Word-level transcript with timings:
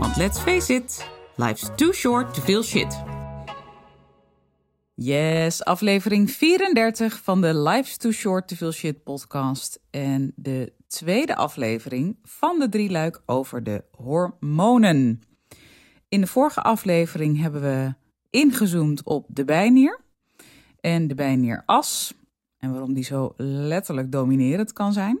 want 0.00 0.16
let's 0.16 0.38
face 0.38 0.74
it, 0.74 1.08
life's 1.36 1.70
too 1.76 1.92
short 1.92 2.34
to 2.34 2.40
feel 2.40 2.62
shit. 2.62 3.02
Yes, 4.94 5.64
aflevering 5.64 6.30
34 6.30 7.20
van 7.22 7.40
de 7.40 7.54
Life's 7.54 7.96
Too 7.96 8.12
Short 8.12 8.48
to 8.48 8.56
Feel 8.56 8.72
Shit 8.72 9.02
podcast. 9.02 9.80
En 9.90 10.32
de 10.36 10.72
tweede 10.86 11.36
aflevering 11.36 12.16
van 12.22 12.58
de 12.58 12.68
drieluik 12.68 13.22
over 13.26 13.62
de 13.62 13.84
hormonen. 13.90 15.22
In 16.08 16.20
de 16.20 16.26
vorige 16.26 16.62
aflevering 16.62 17.40
hebben 17.40 17.60
we 17.60 17.94
ingezoomd 18.30 19.04
op 19.04 19.26
de 19.28 19.44
bijnier 19.44 20.00
en 20.80 21.08
de 21.08 21.14
bijnieras. 21.14 22.14
En 22.58 22.70
waarom 22.70 22.94
die 22.94 23.04
zo 23.04 23.32
letterlijk 23.36 24.12
dominerend 24.12 24.72
kan 24.72 24.92
zijn. 24.92 25.20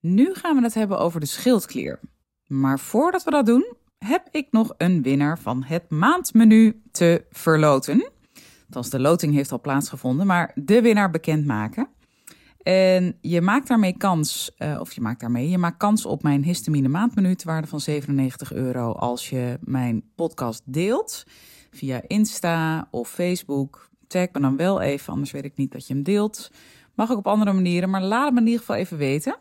Nu 0.00 0.34
gaan 0.34 0.56
we 0.56 0.62
het 0.62 0.74
hebben 0.74 0.98
over 0.98 1.20
de 1.20 1.26
schildklier. 1.26 2.00
Maar 2.50 2.78
voordat 2.78 3.24
we 3.24 3.30
dat 3.30 3.46
doen, 3.46 3.74
heb 3.98 4.28
ik 4.30 4.46
nog 4.50 4.74
een 4.76 5.02
winnaar 5.02 5.38
van 5.38 5.62
het 5.62 5.90
maandmenu 5.90 6.82
te 6.90 7.24
verloten. 7.30 8.10
Althans, 8.66 8.90
de 8.90 9.00
loting 9.00 9.34
heeft 9.34 9.52
al 9.52 9.60
plaatsgevonden, 9.60 10.26
maar 10.26 10.52
de 10.54 10.82
winnaar 10.82 11.10
bekendmaken. 11.10 11.88
En 12.62 13.16
je 13.20 13.40
maakt 13.40 13.68
daarmee 13.68 13.96
kans, 13.96 14.50
uh, 14.58 14.80
of 14.80 14.92
je 14.92 15.00
maakt 15.00 15.20
daarmee, 15.20 15.48
je 15.48 15.58
maakt 15.58 15.76
kans 15.76 16.06
op 16.06 16.22
mijn 16.22 16.44
histamine 16.44 16.88
maandmenu 16.88 17.34
te 17.34 17.46
waarde 17.46 17.66
van 17.66 17.80
97 17.80 18.52
euro 18.52 18.92
als 18.92 19.30
je 19.30 19.58
mijn 19.60 20.02
podcast 20.14 20.62
deelt 20.64 21.24
via 21.70 22.02
Insta 22.06 22.88
of 22.90 23.08
Facebook. 23.08 23.88
Tag 24.06 24.28
me 24.32 24.40
dan 24.40 24.56
wel 24.56 24.80
even, 24.80 25.12
anders 25.12 25.30
weet 25.30 25.44
ik 25.44 25.56
niet 25.56 25.72
dat 25.72 25.86
je 25.86 25.94
hem 25.94 26.02
deelt. 26.02 26.50
Mag 26.94 27.10
ook 27.10 27.18
op 27.18 27.26
andere 27.26 27.52
manieren, 27.52 27.90
maar 27.90 28.02
laat 28.02 28.24
het 28.24 28.34
me 28.34 28.40
in 28.40 28.46
ieder 28.46 28.60
geval 28.60 28.76
even 28.76 28.96
weten. 28.96 29.36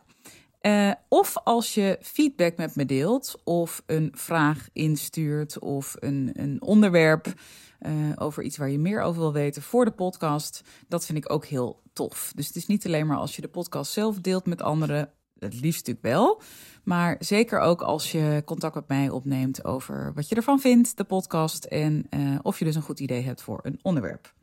Uh, 0.61 0.91
of 1.07 1.37
als 1.43 1.73
je 1.73 1.97
feedback 2.01 2.57
met 2.57 2.75
me 2.75 2.85
deelt, 2.85 3.41
of 3.43 3.83
een 3.85 4.11
vraag 4.15 4.69
instuurt, 4.73 5.59
of 5.59 5.95
een, 5.99 6.29
een 6.33 6.61
onderwerp 6.61 7.33
uh, 7.81 7.91
over 8.15 8.43
iets 8.43 8.57
waar 8.57 8.69
je 8.69 8.79
meer 8.79 9.01
over 9.01 9.21
wil 9.21 9.33
weten 9.33 9.61
voor 9.61 9.85
de 9.85 9.91
podcast. 9.91 10.61
Dat 10.87 11.05
vind 11.05 11.17
ik 11.17 11.31
ook 11.31 11.45
heel 11.45 11.81
tof. 11.93 12.31
Dus 12.35 12.47
het 12.47 12.55
is 12.55 12.67
niet 12.67 12.85
alleen 12.85 13.07
maar 13.07 13.17
als 13.17 13.35
je 13.35 13.41
de 13.41 13.47
podcast 13.47 13.91
zelf 13.91 14.19
deelt 14.19 14.45
met 14.45 14.61
anderen, 14.61 15.11
het 15.39 15.61
liefst 15.61 15.87
natuurlijk 15.87 16.15
wel. 16.15 16.41
Maar 16.83 17.15
zeker 17.19 17.59
ook 17.59 17.81
als 17.81 18.11
je 18.11 18.41
contact 18.45 18.75
met 18.75 18.87
mij 18.87 19.09
opneemt 19.09 19.65
over 19.65 20.11
wat 20.15 20.29
je 20.29 20.35
ervan 20.35 20.59
vindt, 20.59 20.97
de 20.97 21.03
podcast. 21.03 21.65
En 21.65 22.05
uh, 22.09 22.39
of 22.41 22.59
je 22.59 22.65
dus 22.65 22.75
een 22.75 22.81
goed 22.81 22.99
idee 22.99 23.21
hebt 23.21 23.41
voor 23.41 23.59
een 23.63 23.79
onderwerp. 23.81 24.33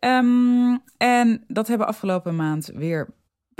Um, 0.00 0.82
en 0.96 1.44
dat 1.46 1.68
hebben 1.68 1.86
afgelopen 1.86 2.36
maand 2.36 2.70
weer 2.74 3.08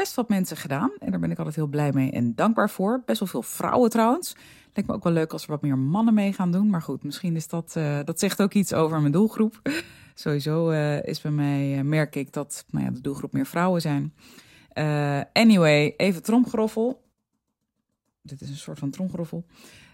best 0.01 0.15
wat 0.15 0.29
mensen 0.29 0.56
gedaan. 0.56 0.91
En 0.98 1.11
daar 1.11 1.20
ben 1.20 1.31
ik 1.31 1.39
altijd 1.39 1.56
heel 1.56 1.67
blij 1.67 1.93
mee 1.93 2.11
en 2.11 2.34
dankbaar 2.34 2.70
voor. 2.70 3.03
Best 3.06 3.19
wel 3.19 3.29
veel 3.29 3.43
vrouwen 3.43 3.91
trouwens. 3.91 4.37
Lijkt 4.73 4.91
me 4.91 4.97
ook 4.97 5.05
wel 5.05 5.12
leuk 5.12 5.33
als 5.33 5.43
er 5.43 5.51
wat 5.51 5.62
meer 5.62 5.79
mannen 5.79 6.15
mee 6.15 6.33
gaan 6.33 6.53
doen. 6.53 6.70
Maar 6.70 6.83
goed, 6.83 7.05
misschien 7.05 7.37
is 7.37 7.48
dat, 7.48 7.75
uh, 7.79 7.98
dat 8.05 8.19
zegt 8.19 8.43
ook 8.43 8.53
iets 8.53 8.73
over 8.73 9.01
mijn 9.01 9.12
doelgroep. 9.12 9.61
Sowieso 10.15 10.71
uh, 10.71 11.03
is 11.03 11.21
bij 11.21 11.31
mij, 11.31 11.78
uh, 11.78 11.81
merk 11.81 12.16
ik 12.16 12.33
dat 12.33 12.65
nou 12.71 12.84
ja, 12.84 12.91
de 12.91 13.00
doelgroep 13.00 13.33
meer 13.33 13.47
vrouwen 13.47 13.81
zijn. 13.81 14.15
anyway, 15.33 15.94
even 15.97 16.22
tromgeroffel. 16.22 17.03
Dit 18.22 18.41
is 18.41 18.49
een 18.49 18.56
soort 18.56 18.78
van 18.78 18.91
tromgeroffel. 18.91 19.44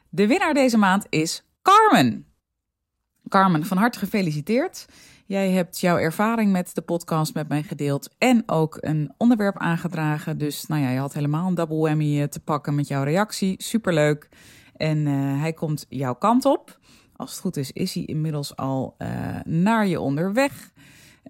De 0.08 0.26
winnaar 0.26 0.54
deze 0.54 0.76
maand 0.76 1.06
is 1.08 1.44
Carmen. 1.62 2.26
Carmen, 3.28 3.64
van 3.64 3.76
harte 3.76 3.98
gefeliciteerd. 3.98 4.86
Jij 5.26 5.50
hebt 5.50 5.80
jouw 5.80 5.98
ervaring 5.98 6.52
met 6.52 6.74
de 6.74 6.80
podcast 6.80 7.34
met 7.34 7.48
mij 7.48 7.62
gedeeld 7.62 8.14
en 8.18 8.42
ook 8.46 8.78
een 8.80 9.12
onderwerp 9.16 9.58
aangedragen. 9.58 10.38
Dus 10.38 10.66
nou 10.66 10.82
ja, 10.82 10.90
je 10.90 10.98
had 10.98 11.12
helemaal 11.12 11.48
een 11.48 11.54
double 11.54 11.76
whammy 11.76 12.28
te 12.28 12.40
pakken 12.40 12.74
met 12.74 12.88
jouw 12.88 13.02
reactie. 13.02 13.54
Superleuk. 13.62 14.28
En 14.76 14.98
uh, 14.98 15.40
hij 15.40 15.52
komt 15.52 15.86
jouw 15.88 16.14
kant 16.14 16.44
op. 16.44 16.78
Als 17.16 17.30
het 17.30 17.40
goed 17.40 17.56
is, 17.56 17.72
is 17.72 17.94
hij 17.94 18.04
inmiddels 18.04 18.56
al 18.56 18.94
uh, 18.98 19.08
naar 19.44 19.86
je 19.86 20.00
onderweg. 20.00 20.70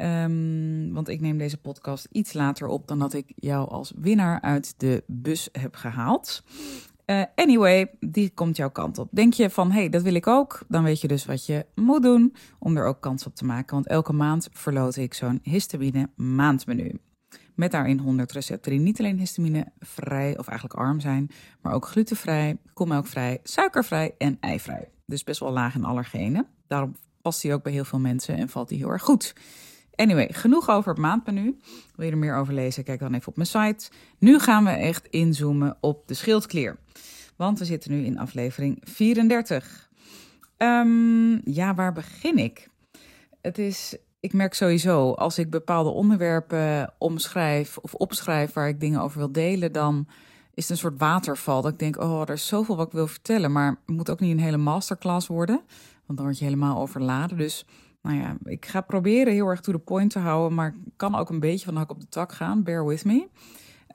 Um, 0.02 0.92
want 0.92 1.08
ik 1.08 1.20
neem 1.20 1.38
deze 1.38 1.56
podcast 1.56 2.08
iets 2.12 2.32
later 2.32 2.66
op 2.66 2.88
dan 2.88 2.98
dat 2.98 3.12
ik 3.12 3.32
jou 3.36 3.68
als 3.68 3.92
winnaar 3.96 4.40
uit 4.40 4.74
de 4.76 5.02
bus 5.06 5.48
heb 5.52 5.74
gehaald. 5.74 6.42
Uh, 7.06 7.22
anyway, 7.34 7.90
die 8.00 8.30
komt 8.30 8.56
jouw 8.56 8.70
kant 8.70 8.98
op. 8.98 9.08
Denk 9.12 9.32
je 9.32 9.50
van, 9.50 9.70
hé, 9.70 9.78
hey, 9.78 9.88
dat 9.88 10.02
wil 10.02 10.14
ik 10.14 10.26
ook? 10.26 10.62
Dan 10.68 10.82
weet 10.82 11.00
je 11.00 11.08
dus 11.08 11.24
wat 11.24 11.46
je 11.46 11.66
moet 11.74 12.02
doen 12.02 12.34
om 12.58 12.76
er 12.76 12.86
ook 12.86 13.00
kans 13.00 13.26
op 13.26 13.34
te 13.34 13.44
maken. 13.44 13.74
Want 13.74 13.86
elke 13.86 14.12
maand 14.12 14.48
verloot 14.52 14.96
ik 14.96 15.14
zo'n 15.14 15.40
histamine 15.42 16.08
maandmenu. 16.16 17.00
Met 17.54 17.70
daarin 17.70 17.98
100 17.98 18.32
recepten 18.32 18.70
die 18.70 18.80
niet 18.80 18.98
alleen 18.98 19.18
histamine 19.18 19.66
vrij 19.78 20.38
of 20.38 20.48
eigenlijk 20.48 20.78
arm 20.78 21.00
zijn, 21.00 21.30
maar 21.62 21.72
ook 21.72 21.86
glutenvrij, 21.86 22.56
koolmelkvrij, 22.72 23.40
suikervrij 23.42 24.14
en 24.18 24.36
eivrij. 24.40 24.88
Dus 25.06 25.24
best 25.24 25.40
wel 25.40 25.52
laag 25.52 25.74
in 25.74 25.84
allergenen. 25.84 26.46
Daarom 26.66 26.96
past 27.22 27.42
hij 27.42 27.54
ook 27.54 27.62
bij 27.62 27.72
heel 27.72 27.84
veel 27.84 28.00
mensen 28.00 28.36
en 28.36 28.48
valt 28.48 28.68
hij 28.68 28.78
heel 28.78 28.90
erg 28.90 29.02
goed. 29.02 29.34
Anyway, 29.94 30.28
genoeg 30.32 30.70
over 30.70 30.90
het 30.90 31.00
maandmenu. 31.00 31.58
Wil 31.94 32.06
je 32.06 32.12
er 32.12 32.18
meer 32.18 32.36
over 32.36 32.54
lezen? 32.54 32.84
Kijk 32.84 33.00
dan 33.00 33.14
even 33.14 33.28
op 33.28 33.36
mijn 33.36 33.48
site. 33.48 33.90
Nu 34.18 34.38
gaan 34.38 34.64
we 34.64 34.70
echt 34.70 35.06
inzoomen 35.06 35.76
op 35.80 36.08
de 36.08 36.14
schildklier. 36.14 36.78
Want 37.36 37.58
we 37.58 37.64
zitten 37.64 37.91
nu 37.91 38.04
in 38.04 38.19
aflevering 38.19 38.78
34. 38.84 39.88
Um, 40.58 41.41
ja, 41.44 41.74
waar 41.74 41.92
begin 41.92 42.38
ik? 42.38 42.69
Het 43.41 43.58
is, 43.58 43.97
ik 44.20 44.32
merk 44.32 44.54
sowieso, 44.54 45.12
als 45.12 45.38
ik 45.38 45.50
bepaalde 45.50 45.91
onderwerpen 45.91 46.92
omschrijf 46.98 47.78
of 47.78 47.94
opschrijf 47.94 48.52
waar 48.52 48.69
ik 48.69 48.80
dingen 48.80 49.00
over 49.00 49.19
wil 49.19 49.32
delen, 49.32 49.72
dan 49.72 50.06
is 50.54 50.62
het 50.62 50.70
een 50.70 50.76
soort 50.76 50.98
waterval. 50.98 51.62
Dat 51.62 51.72
ik 51.72 51.78
denk, 51.78 51.98
oh, 51.98 52.20
er 52.20 52.30
is 52.30 52.47
zoveel 52.47 52.76
wat 52.76 52.86
ik 52.86 52.92
wil 52.92 53.06
vertellen, 53.06 53.53
maar 53.53 53.68
het 53.86 53.97
moet 53.97 54.10
ook 54.10 54.20
niet 54.20 54.32
een 54.32 54.44
hele 54.44 54.56
masterclass 54.56 55.26
worden, 55.26 55.60
want 56.06 56.18
dan 56.18 56.26
word 56.26 56.38
je 56.38 56.44
helemaal 56.44 56.78
overladen. 56.78 57.38
Dus 57.38 57.66
nou 58.03 58.18
ja, 58.18 58.36
ik 58.44 58.66
ga 58.66 58.80
proberen 58.80 59.32
heel 59.32 59.47
erg 59.47 59.60
to 59.60 59.72
the 59.72 59.78
point 59.78 60.10
te 60.10 60.18
houden, 60.18 60.54
maar 60.54 60.74
kan 60.97 61.14
ook 61.14 61.30
een 61.30 61.41
beetje 61.41 61.64
van 61.64 61.74
de 61.74 61.80
hak 61.80 61.91
op 61.91 62.00
de 62.00 62.08
tak 62.08 62.32
gaan. 62.32 62.62
Bear 62.62 62.86
with 62.86 63.04
me. 63.04 63.28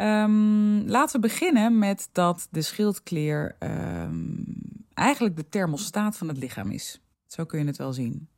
Um, 0.01 0.87
laten 0.87 1.21
we 1.21 1.27
beginnen 1.27 1.77
met 1.77 2.09
dat 2.11 2.47
de 2.51 2.61
schildklier 2.61 3.55
um, 3.59 4.45
eigenlijk 4.93 5.35
de 5.35 5.49
thermostaat 5.49 6.17
van 6.17 6.27
het 6.27 6.37
lichaam 6.37 6.71
is. 6.71 7.01
Zo 7.25 7.45
kun 7.45 7.59
je 7.59 7.65
het 7.65 7.77
wel 7.77 7.93
zien. 7.93 8.29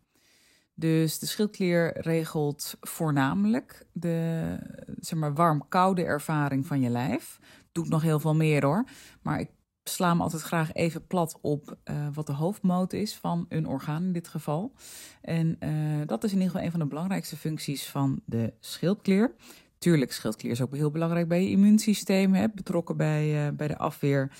Dus 0.76 1.20
de 1.20 1.26
schildklier 1.26 2.02
regelt 2.02 2.76
voornamelijk 2.82 3.86
de 3.92 4.58
zeg 5.00 5.20
maar, 5.20 5.34
warm-koude 5.34 6.04
ervaring 6.04 6.68
van 6.68 6.82
je 6.82 6.90
lijf. 6.90 7.40
Doet 7.72 7.90
nog 7.90 8.02
heel 8.02 8.20
veel 8.20 8.36
meer 8.36 8.66
hoor. 8.66 8.86
Maar 9.22 9.40
ik 9.40 9.50
sla 9.84 10.14
me 10.14 10.22
altijd 10.22 10.42
graag 10.42 10.74
even 10.74 11.08
plat 11.08 11.38
op 11.42 11.78
uh, 11.86 12.08
wat 12.14 12.28
de 12.28 12.34
hoofdmoot 12.34 12.94
is 12.94 13.16
van 13.16 13.46
een 13.50 13.68
orgaan 13.68 14.04
in 14.04 14.14
dit 14.14 14.28
geval. 14.28 14.74
En 15.22 15.58
uh, 15.60 16.02
dat 16.06 16.24
is 16.24 16.32
in 16.32 16.38
ieder 16.38 16.52
geval 16.52 16.66
een 16.66 16.72
van 16.72 16.80
de 16.80 16.86
belangrijkste 16.86 17.38
functies 17.38 17.90
van 17.90 18.22
de 18.26 18.54
schildklier. 18.60 19.36
Tuurlijk, 19.84 20.12
schildklier 20.12 20.52
is 20.52 20.62
ook 20.62 20.76
heel 20.76 20.92
belangrijk 20.92 21.28
bij 21.28 21.44
je 21.44 21.50
immuunsysteem, 21.50 22.34
hè, 22.34 22.48
betrokken 22.56 22.98
bij, 22.98 23.48
uh, 23.48 23.54
bij 23.54 23.68
de 23.68 23.78
afweer. 23.78 24.32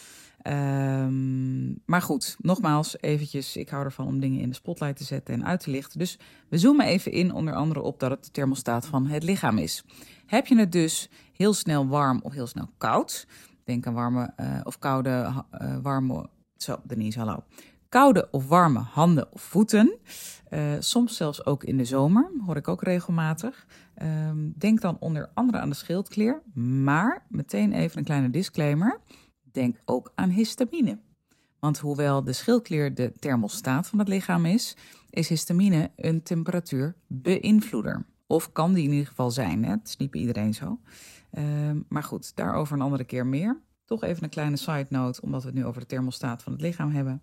Um, 0.48 1.82
maar 1.86 2.02
goed, 2.02 2.36
nogmaals, 2.40 3.02
eventjes, 3.02 3.58
ik 3.58 3.70
hou 3.70 3.84
ervan 3.84 4.08
om 4.08 4.20
dingen 4.20 4.40
in 4.40 4.50
de 4.50 4.56
spotlight 4.56 4.98
te 4.98 5.04
zetten 5.04 5.34
en 5.34 5.46
uit 5.46 5.60
te 5.60 5.70
lichten. 5.70 6.00
Dus 6.00 6.20
we 6.50 6.58
zoomen 6.58 6.86
even 6.86 7.12
in 7.12 7.34
onder 7.34 7.54
andere 7.54 7.82
op 7.82 8.00
dat 8.00 8.12
het 8.12 8.24
de 8.24 8.32
thermostaat 8.32 8.86
van 8.86 9.08
het 9.08 9.24
lichaam 9.24 9.58
is. 9.58 9.84
Heb 10.26 10.48
je 10.48 10.58
het 10.58 10.72
dus 10.72 11.10
heel 11.34 11.54
snel 11.54 11.88
warm 11.88 12.20
of 12.24 12.34
heel 12.34 12.48
snel 12.48 12.70
koud? 12.78 13.28
Denk 13.64 13.88
aan 13.88 13.94
warme 13.94 14.34
uh, 14.38 14.60
of 14.64 14.80
koude, 14.80 15.44
uh, 15.62 15.78
warme. 15.82 16.30
Zo, 16.58 16.78
Denise, 16.84 17.20
hallo. 17.20 17.44
Koude 17.90 18.28
of 18.32 18.48
warme 18.48 18.80
handen 18.80 19.34
of 19.34 19.42
voeten. 19.42 19.98
Soms 20.80 21.16
zelfs 21.16 21.46
ook 21.46 21.64
in 21.64 21.78
de 21.78 21.86
zomer, 21.86 22.32
hoor 22.46 22.56
ik 22.56 22.68
ook 22.68 22.84
regelmatig. 22.84 23.66
Um, 24.02 24.54
denk 24.58 24.82
dan 24.82 24.98
onder 25.00 25.30
andere 25.34 25.58
aan 25.60 25.70
de 25.70 25.76
schildklier. 25.76 26.42
Maar 26.54 27.26
meteen 27.30 27.74
even 27.74 27.98
een 27.98 28.04
kleine 28.04 28.30
disclaimer. 28.30 29.00
Denk 29.52 29.78
ook 29.86 30.12
aan 30.16 30.30
histamine. 30.30 31.00
Want 31.60 31.80
hoewel 31.80 32.24
de 32.24 32.34
schildklier 32.34 32.96
de 32.96 33.12
thermostaat 33.20 33.88
van 33.88 34.00
het 34.00 34.08
lichaam 34.08 34.46
is, 34.46 34.78
is 35.10 35.30
histamine 35.30 35.92
een 35.96 36.24
temperatuurbeïnvloeder. 36.24 38.06
Of 38.28 38.52
kan 38.52 38.74
die 38.74 38.84
in 38.84 38.92
ieder 38.92 39.08
geval 39.08 39.32
zijn. 39.32 39.64
Hè? 39.64 39.72
Het 39.72 39.88
is 39.88 39.98
niet 39.98 40.12
bij 40.12 40.22
iedereen 40.22 40.54
zo. 40.54 40.80
Um, 41.38 41.86
maar 41.90 42.04
goed, 42.04 42.36
daarover 42.36 42.76
een 42.76 42.82
andere 42.82 43.04
keer 43.04 43.26
meer. 43.26 43.62
Toch 43.86 44.04
even 44.04 44.24
een 44.24 44.30
kleine 44.30 44.58
side 44.58 44.86
note, 44.90 45.22
omdat 45.22 45.42
we 45.42 45.48
het 45.48 45.58
nu 45.58 45.66
over 45.66 45.82
de 45.82 45.88
thermostaat 45.88 46.44
van 46.44 46.52
het 46.52 46.62
lichaam 46.62 46.92
hebben. 46.92 47.22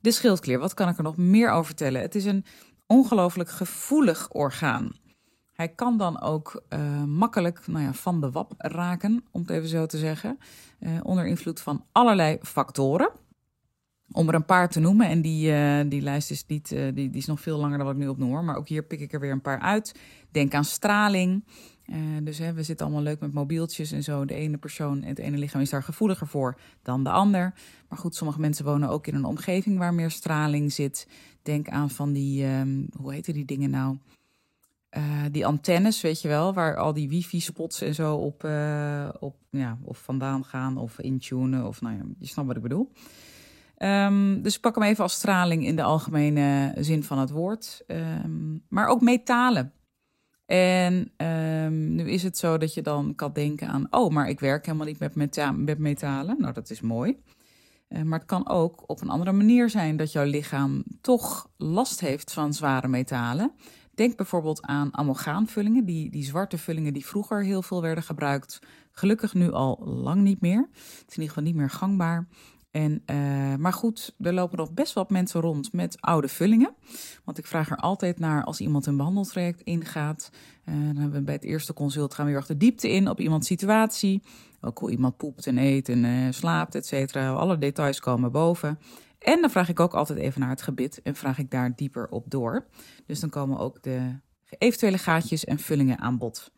De 0.00 0.10
schildklier, 0.10 0.58
wat 0.58 0.74
kan 0.74 0.88
ik 0.88 0.96
er 0.96 1.02
nog 1.02 1.16
meer 1.16 1.50
over 1.50 1.64
vertellen? 1.64 2.00
Het 2.00 2.14
is 2.14 2.24
een 2.24 2.44
ongelooflijk 2.86 3.50
gevoelig 3.50 4.30
orgaan. 4.30 4.92
Hij 5.52 5.68
kan 5.68 5.98
dan 5.98 6.20
ook 6.20 6.62
uh, 6.68 7.04
makkelijk 7.04 7.66
nou 7.66 7.84
ja, 7.84 7.92
van 7.92 8.20
de 8.20 8.30
wap 8.30 8.52
raken, 8.56 9.24
om 9.30 9.40
het 9.40 9.50
even 9.50 9.68
zo 9.68 9.86
te 9.86 9.98
zeggen, 9.98 10.38
uh, 10.80 10.90
onder 11.02 11.26
invloed 11.26 11.60
van 11.60 11.84
allerlei 11.92 12.38
factoren. 12.42 13.10
Om 14.12 14.28
er 14.28 14.34
een 14.34 14.44
paar 14.44 14.68
te 14.68 14.80
noemen, 14.80 15.08
en 15.08 15.20
die, 15.20 15.52
uh, 15.52 15.80
die 15.86 16.02
lijst 16.02 16.30
is, 16.30 16.46
niet, 16.46 16.68
die, 16.68 16.92
die 16.92 17.10
is 17.12 17.26
nog 17.26 17.40
veel 17.40 17.58
langer 17.58 17.76
dan 17.76 17.86
wat 17.86 17.94
ik 17.94 18.00
nu 18.00 18.08
opnoem, 18.08 18.44
maar 18.44 18.56
ook 18.56 18.68
hier 18.68 18.82
pik 18.82 19.00
ik 19.00 19.12
er 19.12 19.20
weer 19.20 19.30
een 19.30 19.40
paar 19.40 19.60
uit. 19.60 19.94
Denk 20.30 20.54
aan 20.54 20.64
straling. 20.64 21.44
dus 22.22 22.38
hè, 22.38 22.52
we 22.52 22.62
zitten 22.62 22.86
allemaal 22.86 23.04
leuk 23.04 23.20
met 23.20 23.32
mobieltjes 23.32 23.92
en 23.92 24.02
zo. 24.02 24.24
De 24.24 24.34
ene 24.34 24.56
persoon, 24.56 25.02
het 25.02 25.18
ene 25.18 25.36
lichaam 25.36 25.60
is 25.60 25.70
daar 25.70 25.82
gevoeliger 25.82 26.26
voor 26.26 26.58
dan 26.82 27.04
de 27.04 27.10
ander. 27.10 27.54
Maar 27.88 27.98
goed, 27.98 28.14
sommige 28.14 28.40
mensen 28.40 28.64
wonen 28.64 28.88
ook 28.88 29.06
in 29.06 29.14
een 29.14 29.24
omgeving 29.24 29.78
waar 29.78 29.94
meer 29.94 30.10
straling 30.10 30.72
zit. 30.72 31.08
Denk 31.42 31.68
aan 31.68 31.90
van 31.90 32.12
die, 32.12 32.46
um, 32.46 32.88
hoe 32.96 33.12
heten 33.12 33.34
die 33.34 33.44
dingen 33.44 33.70
nou? 33.70 33.96
Uh, 34.96 35.02
die 35.30 35.46
antennes, 35.46 36.00
weet 36.00 36.20
je 36.20 36.28
wel, 36.28 36.54
waar 36.54 36.76
al 36.76 36.92
die 36.92 37.08
wifi-spots 37.08 37.80
en 37.80 37.94
zo 37.94 38.14
op, 38.14 38.44
uh, 38.44 39.08
op, 39.20 39.36
ja, 39.50 39.78
of 39.82 39.98
vandaan 39.98 40.44
gaan 40.44 40.76
of 40.76 41.00
intunen. 41.00 41.66
Of 41.66 41.80
nou 41.80 41.96
ja, 41.96 42.02
je 42.18 42.26
snapt 42.26 42.48
wat 42.48 42.56
ik 42.56 42.62
bedoel. 42.62 42.92
Um, 43.78 44.42
dus 44.42 44.54
ik 44.54 44.60
pak 44.60 44.74
hem 44.74 44.84
even 44.84 45.02
als 45.02 45.14
straling 45.14 45.66
in 45.66 45.76
de 45.76 45.82
algemene 45.82 46.74
zin 46.78 47.02
van 47.02 47.18
het 47.18 47.30
woord. 47.30 47.84
Um, 47.86 48.62
maar 48.68 48.86
ook 48.86 49.00
metalen. 49.00 49.72
En 50.46 51.12
um, 51.16 51.94
nu 51.94 52.10
is 52.10 52.22
het 52.22 52.38
zo 52.38 52.58
dat 52.58 52.74
je 52.74 52.82
dan 52.82 53.14
kan 53.14 53.32
denken 53.32 53.68
aan, 53.68 53.86
oh, 53.90 54.10
maar 54.10 54.28
ik 54.28 54.40
werk 54.40 54.66
helemaal 54.66 54.86
niet 54.86 54.98
met, 54.98 55.14
meta 55.14 55.52
met 55.52 55.78
metalen. 55.78 56.36
Nou, 56.38 56.52
dat 56.52 56.70
is 56.70 56.80
mooi. 56.80 57.22
Uh, 57.88 58.02
maar 58.02 58.18
het 58.18 58.28
kan 58.28 58.48
ook 58.48 58.82
op 58.86 59.00
een 59.00 59.10
andere 59.10 59.32
manier 59.32 59.70
zijn 59.70 59.96
dat 59.96 60.12
jouw 60.12 60.24
lichaam 60.24 60.84
toch 61.00 61.50
last 61.56 62.00
heeft 62.00 62.32
van 62.32 62.52
zware 62.52 62.88
metalen. 62.88 63.52
Denk 63.94 64.16
bijvoorbeeld 64.16 64.62
aan 64.62 64.96
amalgaanvullingen, 64.96 65.84
die, 65.84 66.10
die 66.10 66.24
zwarte 66.24 66.58
vullingen 66.58 66.92
die 66.92 67.06
vroeger 67.06 67.44
heel 67.44 67.62
veel 67.62 67.82
werden 67.82 68.04
gebruikt. 68.04 68.58
Gelukkig 68.90 69.34
nu 69.34 69.50
al 69.50 69.78
lang 69.84 70.22
niet 70.22 70.40
meer. 70.40 70.68
Het 70.72 71.04
is 71.08 71.16
in 71.16 71.22
ieder 71.22 71.28
geval 71.28 71.42
niet 71.42 71.54
meer 71.54 71.70
gangbaar. 71.70 72.28
En, 72.70 73.02
uh, 73.06 73.54
maar 73.56 73.72
goed, 73.72 74.14
er 74.18 74.32
lopen 74.32 74.58
nog 74.58 74.72
best 74.72 74.94
wel 74.94 75.04
mensen 75.08 75.40
rond 75.40 75.72
met 75.72 75.96
oude 76.00 76.28
vullingen. 76.28 76.74
Want 77.24 77.38
ik 77.38 77.46
vraag 77.46 77.70
er 77.70 77.76
altijd 77.76 78.18
naar 78.18 78.44
als 78.44 78.60
iemand 78.60 78.86
een 78.86 78.96
behandeltraject 78.96 79.60
ingaat. 79.60 80.30
Uh, 80.64 80.74
dan 80.74 80.96
hebben 80.96 81.18
we 81.18 81.22
bij 81.22 81.34
het 81.34 81.44
eerste 81.44 81.72
consult 81.72 82.14
gaan 82.14 82.24
we 82.24 82.30
weer 82.30 82.40
achter 82.40 82.58
diepte 82.58 82.90
in 82.90 83.08
op 83.08 83.20
iemands 83.20 83.46
situatie. 83.46 84.22
Ook 84.60 84.78
hoe 84.78 84.90
iemand 84.90 85.16
poept 85.16 85.46
en 85.46 85.58
eet 85.58 85.88
en 85.88 86.04
uh, 86.04 86.26
slaapt, 86.30 86.74
et 86.74 86.86
cetera. 86.86 87.32
Alle 87.32 87.58
details 87.58 88.00
komen 88.00 88.32
boven. 88.32 88.78
En 89.24 89.40
dan 89.40 89.50
vraag 89.50 89.68
ik 89.68 89.80
ook 89.80 89.94
altijd 89.94 90.18
even 90.18 90.40
naar 90.40 90.48
het 90.50 90.62
gebit 90.62 91.02
en 91.02 91.14
vraag 91.14 91.38
ik 91.38 91.50
daar 91.50 91.76
dieper 91.76 92.08
op 92.08 92.30
door. 92.30 92.66
Dus 93.06 93.20
dan 93.20 93.30
komen 93.30 93.58
ook 93.58 93.82
de 93.82 94.18
eventuele 94.58 94.98
gaatjes 94.98 95.44
en 95.44 95.58
vullingen 95.58 95.98
aan 95.98 96.18
bod. 96.18 96.52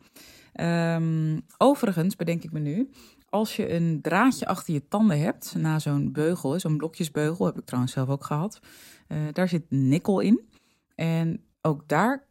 Um, 0.61 1.45
overigens 1.57 2.15
bedenk 2.15 2.43
ik 2.43 2.51
me 2.51 2.59
nu, 2.59 2.89
als 3.29 3.55
je 3.55 3.73
een 3.73 4.01
draadje 4.01 4.47
achter 4.47 4.73
je 4.73 4.87
tanden 4.87 5.19
hebt, 5.19 5.55
na 5.57 5.79
zo'n 5.79 6.11
beugel, 6.11 6.59
zo'n 6.59 6.77
blokjesbeugel, 6.77 7.45
heb 7.45 7.57
ik 7.57 7.65
trouwens 7.65 7.93
zelf 7.93 8.09
ook 8.09 8.23
gehad, 8.23 8.59
uh, 9.07 9.17
daar 9.31 9.47
zit 9.47 9.65
nikkel 9.69 10.19
in. 10.19 10.49
En 10.95 11.43
ook 11.61 11.87
daar, 11.87 12.27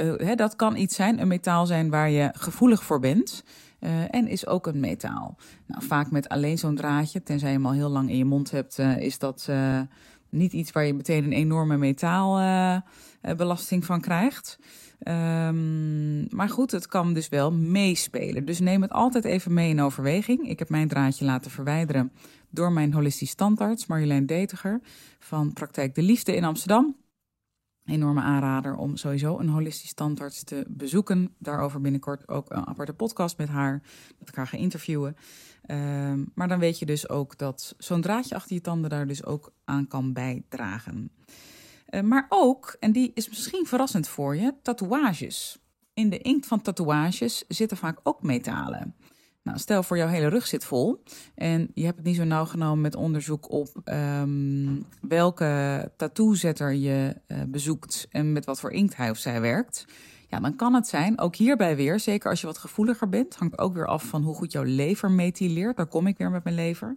uh, 0.00 0.14
hè, 0.16 0.34
dat 0.34 0.56
kan 0.56 0.76
iets 0.76 0.94
zijn, 0.94 1.20
een 1.20 1.28
metaal 1.28 1.66
zijn 1.66 1.90
waar 1.90 2.10
je 2.10 2.30
gevoelig 2.32 2.84
voor 2.84 3.00
bent. 3.00 3.44
Uh, 3.80 4.14
en 4.14 4.28
is 4.28 4.46
ook 4.46 4.66
een 4.66 4.80
metaal. 4.80 5.36
Nou, 5.66 5.84
vaak 5.84 6.10
met 6.10 6.28
alleen 6.28 6.58
zo'n 6.58 6.74
draadje, 6.74 7.22
tenzij 7.22 7.48
je 7.48 7.54
hem 7.54 7.66
al 7.66 7.72
heel 7.72 7.88
lang 7.88 8.10
in 8.10 8.16
je 8.16 8.24
mond 8.24 8.50
hebt, 8.50 8.78
uh, 8.78 8.96
is 8.96 9.18
dat 9.18 9.48
niet 10.28 10.52
iets 10.52 10.72
waar 10.72 10.86
je 10.86 10.94
meteen 10.94 11.24
een 11.24 11.32
enorme 11.32 11.76
metaalbelasting 11.76 13.84
van 13.84 14.00
krijgt. 14.00 14.58
Um, 15.08 16.36
maar 16.36 16.48
goed, 16.48 16.70
het 16.70 16.86
kan 16.86 17.14
dus 17.14 17.28
wel 17.28 17.52
meespelen. 17.52 18.44
Dus 18.44 18.60
neem 18.60 18.82
het 18.82 18.92
altijd 18.92 19.24
even 19.24 19.52
mee 19.52 19.70
in 19.70 19.80
overweging. 19.80 20.48
Ik 20.48 20.58
heb 20.58 20.68
mijn 20.68 20.88
draadje 20.88 21.24
laten 21.24 21.50
verwijderen 21.50 22.12
door 22.50 22.72
mijn 22.72 22.92
holistisch 22.92 23.30
standaards, 23.30 23.86
Marjolein 23.86 24.26
Detiger 24.26 24.80
van 25.18 25.52
Praktijk 25.52 25.94
de 25.94 26.02
Liefde 26.02 26.36
in 26.36 26.44
Amsterdam 26.44 26.96
enorme 27.88 28.20
aanrader 28.20 28.76
om 28.76 28.96
sowieso 28.96 29.38
een 29.38 29.48
holistisch 29.48 29.94
tandarts 29.94 30.44
te 30.44 30.64
bezoeken. 30.68 31.34
Daarover 31.38 31.80
binnenkort 31.80 32.28
ook 32.28 32.50
een 32.50 32.66
aparte 32.66 32.92
podcast 32.92 33.38
met 33.38 33.48
haar, 33.48 33.82
dat 34.18 34.28
ik 34.28 34.34
haar 34.34 34.46
ga 34.46 34.56
interviewen. 34.56 35.16
Um, 35.70 36.30
maar 36.34 36.48
dan 36.48 36.58
weet 36.58 36.78
je 36.78 36.86
dus 36.86 37.08
ook 37.08 37.38
dat 37.38 37.74
zo'n 37.78 38.00
draadje 38.00 38.34
achter 38.34 38.54
je 38.54 38.60
tanden 38.60 38.90
daar 38.90 39.06
dus 39.06 39.24
ook 39.24 39.52
aan 39.64 39.88
kan 39.88 40.12
bijdragen. 40.12 41.10
Uh, 41.90 42.00
maar 42.00 42.26
ook, 42.28 42.76
en 42.80 42.92
die 42.92 43.10
is 43.14 43.28
misschien 43.28 43.66
verrassend 43.66 44.08
voor 44.08 44.36
je, 44.36 44.54
tatoeages. 44.62 45.58
In 45.94 46.10
de 46.10 46.18
inkt 46.18 46.46
van 46.46 46.62
tatoeages 46.62 47.44
zitten 47.48 47.76
vaak 47.76 48.00
ook 48.02 48.22
metalen. 48.22 48.94
Nou, 49.42 49.58
stel 49.58 49.82
voor 49.82 49.96
jouw 49.96 50.08
hele 50.08 50.28
rug 50.28 50.46
zit 50.46 50.64
vol 50.64 51.02
en 51.34 51.70
je 51.74 51.84
hebt 51.84 51.96
het 51.96 52.06
niet 52.06 52.16
zo 52.16 52.24
nauw 52.24 52.44
genomen 52.44 52.80
met 52.80 52.94
onderzoek 52.94 53.50
op 53.50 53.68
um, 53.84 54.84
welke 55.00 55.92
tattoozetter 55.96 56.72
je 56.72 57.16
uh, 57.28 57.38
bezoekt 57.48 58.06
en 58.10 58.32
met 58.32 58.44
wat 58.44 58.60
voor 58.60 58.70
inkt 58.70 58.96
hij 58.96 59.10
of 59.10 59.18
zij 59.18 59.40
werkt. 59.40 59.84
Ja, 60.28 60.40
dan 60.40 60.56
kan 60.56 60.74
het 60.74 60.86
zijn, 60.86 61.18
ook 61.18 61.36
hierbij 61.36 61.76
weer, 61.76 62.00
zeker 62.00 62.30
als 62.30 62.40
je 62.40 62.46
wat 62.46 62.58
gevoeliger 62.58 63.08
bent, 63.08 63.36
hangt 63.36 63.58
ook 63.58 63.74
weer 63.74 63.86
af 63.86 64.04
van 64.04 64.22
hoe 64.22 64.34
goed 64.34 64.52
jouw 64.52 64.62
lever 64.62 65.10
methyleert. 65.10 65.76
Daar 65.76 65.86
kom 65.86 66.06
ik 66.06 66.18
weer 66.18 66.30
met 66.30 66.44
mijn 66.44 66.56
lever. 66.56 66.96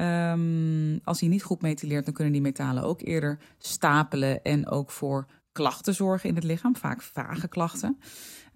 Um, 0.00 1.00
als 1.04 1.20
hij 1.20 1.28
niet 1.28 1.42
goed 1.42 1.62
methyleert, 1.62 2.04
dan 2.04 2.14
kunnen 2.14 2.32
die 2.32 2.42
metalen 2.42 2.82
ook 2.82 3.00
eerder 3.00 3.38
stapelen 3.58 4.42
en 4.42 4.68
ook 4.68 4.90
voor 4.90 5.26
klachten 5.52 5.94
zorgen 5.94 6.28
in 6.28 6.34
het 6.34 6.44
lichaam, 6.44 6.76
vaak 6.76 7.02
vage 7.02 7.48
klachten. 7.48 7.98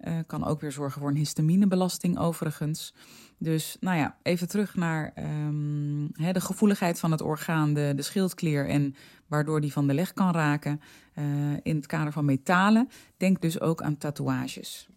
Uh, 0.07 0.17
kan 0.27 0.45
ook 0.45 0.61
weer 0.61 0.71
zorgen 0.71 1.01
voor 1.01 1.09
een 1.09 1.15
histaminebelasting 1.15 2.19
overigens. 2.19 2.93
Dus 3.37 3.77
nou 3.79 3.97
ja, 3.97 4.17
even 4.23 4.47
terug 4.47 4.75
naar 4.75 5.11
hè, 6.13 6.31
de 6.31 6.41
gevoeligheid 6.41 6.99
van 6.99 7.11
het 7.11 7.21
orgaan, 7.21 7.73
de, 7.73 7.93
de 7.95 8.01
schildklier 8.01 8.69
en 8.69 8.95
waardoor 9.27 9.61
die 9.61 9.71
van 9.71 9.87
de 9.87 9.93
leg 9.93 10.13
kan 10.13 10.31
raken. 10.31 10.81
Uh, 11.15 11.25
in 11.61 11.75
het 11.75 11.85
kader 11.85 12.11
van 12.11 12.25
metalen, 12.25 12.89
denk 13.17 13.41
dus 13.41 13.59
ook 13.59 13.81
aan 13.81 13.97
tatoeages. 13.97 14.87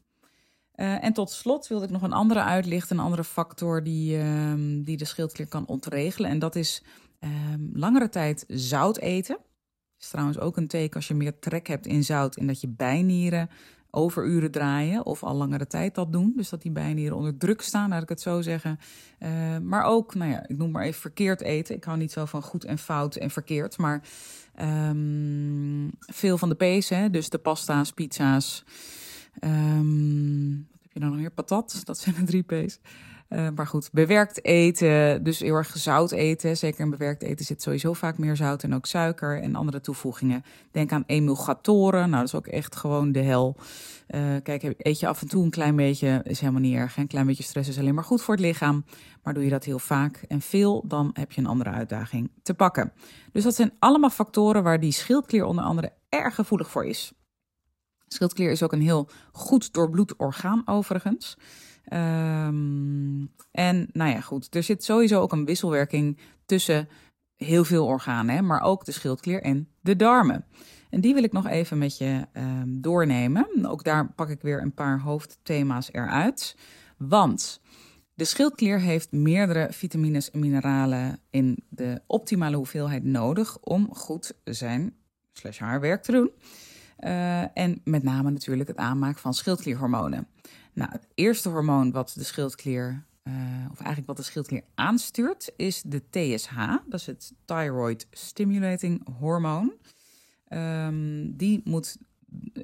Uh, 0.76 1.04
en 1.04 1.12
tot 1.12 1.30
slot 1.30 1.66
wilde 1.66 1.84
ik 1.84 1.90
nog 1.90 2.02
een 2.02 2.12
andere 2.12 2.42
uitlichten, 2.42 2.98
een 2.98 3.04
andere 3.04 3.24
factor 3.24 3.82
die, 3.82 4.18
um, 4.18 4.84
die 4.84 4.96
de 4.96 5.04
schildklier 5.04 5.48
kan 5.48 5.66
ontregelen. 5.66 6.30
En 6.30 6.38
dat 6.38 6.56
is 6.56 6.82
um, 7.20 7.70
langere 7.72 8.08
tijd 8.08 8.44
zout 8.48 8.98
eten. 8.98 9.38
is 9.98 10.08
trouwens 10.08 10.38
ook 10.38 10.56
een 10.56 10.68
teken 10.68 10.96
als 10.96 11.08
je 11.08 11.14
meer 11.14 11.38
trek 11.38 11.66
hebt 11.66 11.86
in 11.86 12.04
zout 12.04 12.36
en 12.36 12.46
dat 12.46 12.60
je 12.60 12.68
bijnieren 12.68 13.48
overuren 13.96 14.50
draaien 14.50 15.06
of 15.06 15.22
al 15.22 15.34
langere 15.34 15.66
tijd 15.66 15.94
dat 15.94 16.12
doen. 16.12 16.32
Dus 16.36 16.48
dat 16.48 16.62
die 16.62 16.70
bijnieren 16.70 17.16
onder 17.16 17.36
druk 17.36 17.62
staan, 17.62 17.88
laat 17.88 18.02
ik 18.02 18.08
het 18.08 18.20
zo 18.20 18.42
zeggen. 18.42 18.78
Uh, 19.18 19.28
maar 19.58 19.84
ook, 19.84 20.14
nou 20.14 20.30
ja, 20.30 20.48
ik 20.48 20.56
noem 20.56 20.70
maar 20.70 20.84
even 20.84 21.00
verkeerd 21.00 21.40
eten. 21.40 21.76
Ik 21.76 21.84
hou 21.84 21.98
niet 21.98 22.12
zo 22.12 22.24
van 22.24 22.42
goed 22.42 22.64
en 22.64 22.78
fout 22.78 23.16
en 23.16 23.30
verkeerd. 23.30 23.78
Maar 23.78 24.02
um, 24.88 25.90
veel 26.00 26.38
van 26.38 26.48
de 26.48 26.78
P's, 26.78 26.88
hè, 26.88 27.10
dus 27.10 27.30
de 27.30 27.38
pasta's, 27.38 27.92
pizza's. 27.92 28.64
Um, 29.40 30.66
wat 30.70 30.82
heb 30.82 30.92
je 30.92 31.00
dan 31.00 31.08
nog 31.08 31.18
meer? 31.18 31.30
Patat, 31.30 31.80
dat 31.84 31.98
zijn 31.98 32.14
de 32.14 32.24
drie 32.24 32.42
P's. 32.42 32.78
Uh, 33.28 33.48
maar 33.54 33.66
goed, 33.66 33.88
bewerkt 33.92 34.44
eten, 34.44 35.22
dus 35.22 35.38
heel 35.38 35.54
erg 35.54 35.76
zout 35.76 36.12
eten. 36.12 36.56
Zeker 36.56 36.80
in 36.80 36.90
bewerkt 36.90 37.22
eten 37.22 37.44
zit 37.44 37.62
sowieso 37.62 37.92
vaak 37.92 38.18
meer 38.18 38.36
zout 38.36 38.62
en 38.62 38.74
ook 38.74 38.86
suiker 38.86 39.42
en 39.42 39.54
andere 39.54 39.80
toevoegingen. 39.80 40.44
Denk 40.70 40.92
aan 40.92 41.04
emulgatoren, 41.06 42.00
nou 42.00 42.16
dat 42.16 42.24
is 42.24 42.34
ook 42.34 42.46
echt 42.46 42.76
gewoon 42.76 43.12
de 43.12 43.22
hel. 43.22 43.56
Uh, 44.08 44.36
kijk, 44.42 44.74
eet 44.78 45.00
je 45.00 45.08
af 45.08 45.20
en 45.20 45.28
toe 45.28 45.44
een 45.44 45.50
klein 45.50 45.76
beetje, 45.76 46.20
is 46.24 46.40
helemaal 46.40 46.60
niet 46.60 46.76
erg. 46.76 46.96
Een 46.96 47.06
klein 47.06 47.26
beetje 47.26 47.42
stress 47.42 47.68
is 47.68 47.78
alleen 47.78 47.94
maar 47.94 48.04
goed 48.04 48.22
voor 48.22 48.34
het 48.34 48.44
lichaam. 48.44 48.84
Maar 49.22 49.34
doe 49.34 49.44
je 49.44 49.50
dat 49.50 49.64
heel 49.64 49.78
vaak 49.78 50.24
en 50.28 50.40
veel, 50.40 50.84
dan 50.86 51.10
heb 51.12 51.32
je 51.32 51.40
een 51.40 51.46
andere 51.46 51.70
uitdaging 51.70 52.30
te 52.42 52.54
pakken. 52.54 52.92
Dus 53.32 53.44
dat 53.44 53.54
zijn 53.54 53.72
allemaal 53.78 54.10
factoren 54.10 54.62
waar 54.62 54.80
die 54.80 54.92
schildklier 54.92 55.44
onder 55.44 55.64
andere 55.64 55.92
erg 56.08 56.34
gevoelig 56.34 56.70
voor 56.70 56.84
is. 56.84 57.12
Schildklier 58.06 58.50
is 58.50 58.62
ook 58.62 58.72
een 58.72 58.82
heel 58.82 59.08
goed 59.32 59.72
doorbloed 59.72 60.16
orgaan 60.16 60.62
overigens. 60.64 61.36
Um, 61.92 63.32
en 63.50 63.88
nou 63.92 64.10
ja, 64.10 64.20
goed, 64.20 64.54
er 64.54 64.62
zit 64.62 64.84
sowieso 64.84 65.20
ook 65.20 65.32
een 65.32 65.44
wisselwerking 65.44 66.18
tussen 66.46 66.88
heel 67.36 67.64
veel 67.64 67.86
organen, 67.86 68.34
hè, 68.34 68.42
maar 68.42 68.60
ook 68.60 68.84
de 68.84 68.92
schildklier 68.92 69.42
en 69.42 69.68
de 69.80 69.96
darmen. 69.96 70.44
En 70.90 71.00
die 71.00 71.14
wil 71.14 71.22
ik 71.22 71.32
nog 71.32 71.46
even 71.46 71.78
met 71.78 71.98
je 71.98 72.26
um, 72.32 72.80
doornemen. 72.80 73.66
Ook 73.66 73.84
daar 73.84 74.12
pak 74.12 74.28
ik 74.28 74.42
weer 74.42 74.62
een 74.62 74.74
paar 74.74 75.00
hoofdthema's 75.00 75.88
eruit. 75.92 76.56
Want 76.98 77.60
de 78.14 78.24
schildklier 78.24 78.80
heeft 78.80 79.12
meerdere 79.12 79.68
vitamines 79.70 80.30
en 80.30 80.40
mineralen 80.40 81.20
in 81.30 81.64
de 81.68 82.00
optimale 82.06 82.56
hoeveelheid 82.56 83.04
nodig 83.04 83.58
om 83.60 83.94
goed 83.94 84.32
zijn 84.44 84.94
haar 85.58 85.80
werk 85.80 86.02
te 86.02 86.12
doen. 86.12 86.30
Uh, 87.00 87.58
en 87.58 87.80
met 87.84 88.02
name 88.02 88.30
natuurlijk 88.30 88.68
het 88.68 88.76
aanmaken 88.76 89.20
van 89.20 89.34
schildklierhormonen. 89.34 90.26
Nou, 90.72 90.90
het 90.90 91.06
eerste 91.14 91.48
hormoon 91.48 91.90
wat 91.90 92.12
de 92.16 92.24
schildklier 92.24 93.04
of 93.70 93.78
eigenlijk 93.78 94.06
wat 94.06 94.16
de 94.16 94.22
schildklier 94.22 94.62
aanstuurt, 94.74 95.52
is 95.56 95.82
de 95.82 96.02
TSH. 96.10 96.56
Dat 96.86 97.00
is 97.00 97.06
het 97.06 97.32
Thyroid 97.44 98.06
Stimulating 98.10 99.06
Hormoon. 99.18 99.72
Um, 100.48 101.36
die 101.36 101.60
moet 101.64 101.96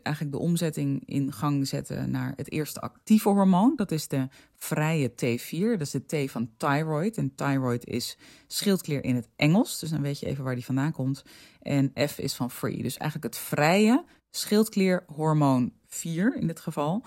eigenlijk 0.03 0.37
de 0.37 0.43
omzetting 0.43 1.03
in 1.07 1.33
gang 1.33 1.69
zetten 1.69 2.11
naar 2.11 2.33
het 2.37 2.51
eerste 2.51 2.81
actieve 2.81 3.29
hormoon. 3.29 3.77
Dat 3.77 3.91
is 3.91 4.09
de 4.09 4.29
vrije 4.55 5.11
T4. 5.11 5.79
Dat 5.79 5.81
is 5.81 5.91
de 5.91 6.27
T 6.27 6.31
van 6.31 6.51
thyroid. 6.57 7.17
En 7.17 7.35
thyroid 7.35 7.87
is 7.87 8.19
schildklier 8.47 9.05
in 9.05 9.15
het 9.15 9.29
Engels. 9.37 9.79
Dus 9.79 9.91
dan 9.91 10.03
weet 10.03 10.19
je 10.19 10.27
even 10.27 10.45
waar 10.45 10.55
die 10.55 10.65
vandaan 10.65 10.93
komt. 10.93 11.23
En 11.61 11.93
F 12.09 12.19
is 12.19 12.35
van 12.35 12.51
free. 12.51 12.83
Dus 12.83 12.97
eigenlijk 12.97 13.35
het 13.35 13.45
vrije 13.45 14.05
schildklierhormoon 14.33 15.73
4 15.87 16.37
in 16.37 16.47
dit 16.47 16.61
geval. 16.61 17.05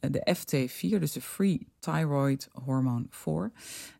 De 0.00 0.36
FT4, 0.36 0.98
dus 0.98 1.12
de 1.12 1.20
Free 1.20 1.66
Thyroid 1.78 2.48
Hormone 2.52 3.06
4. 3.10 3.52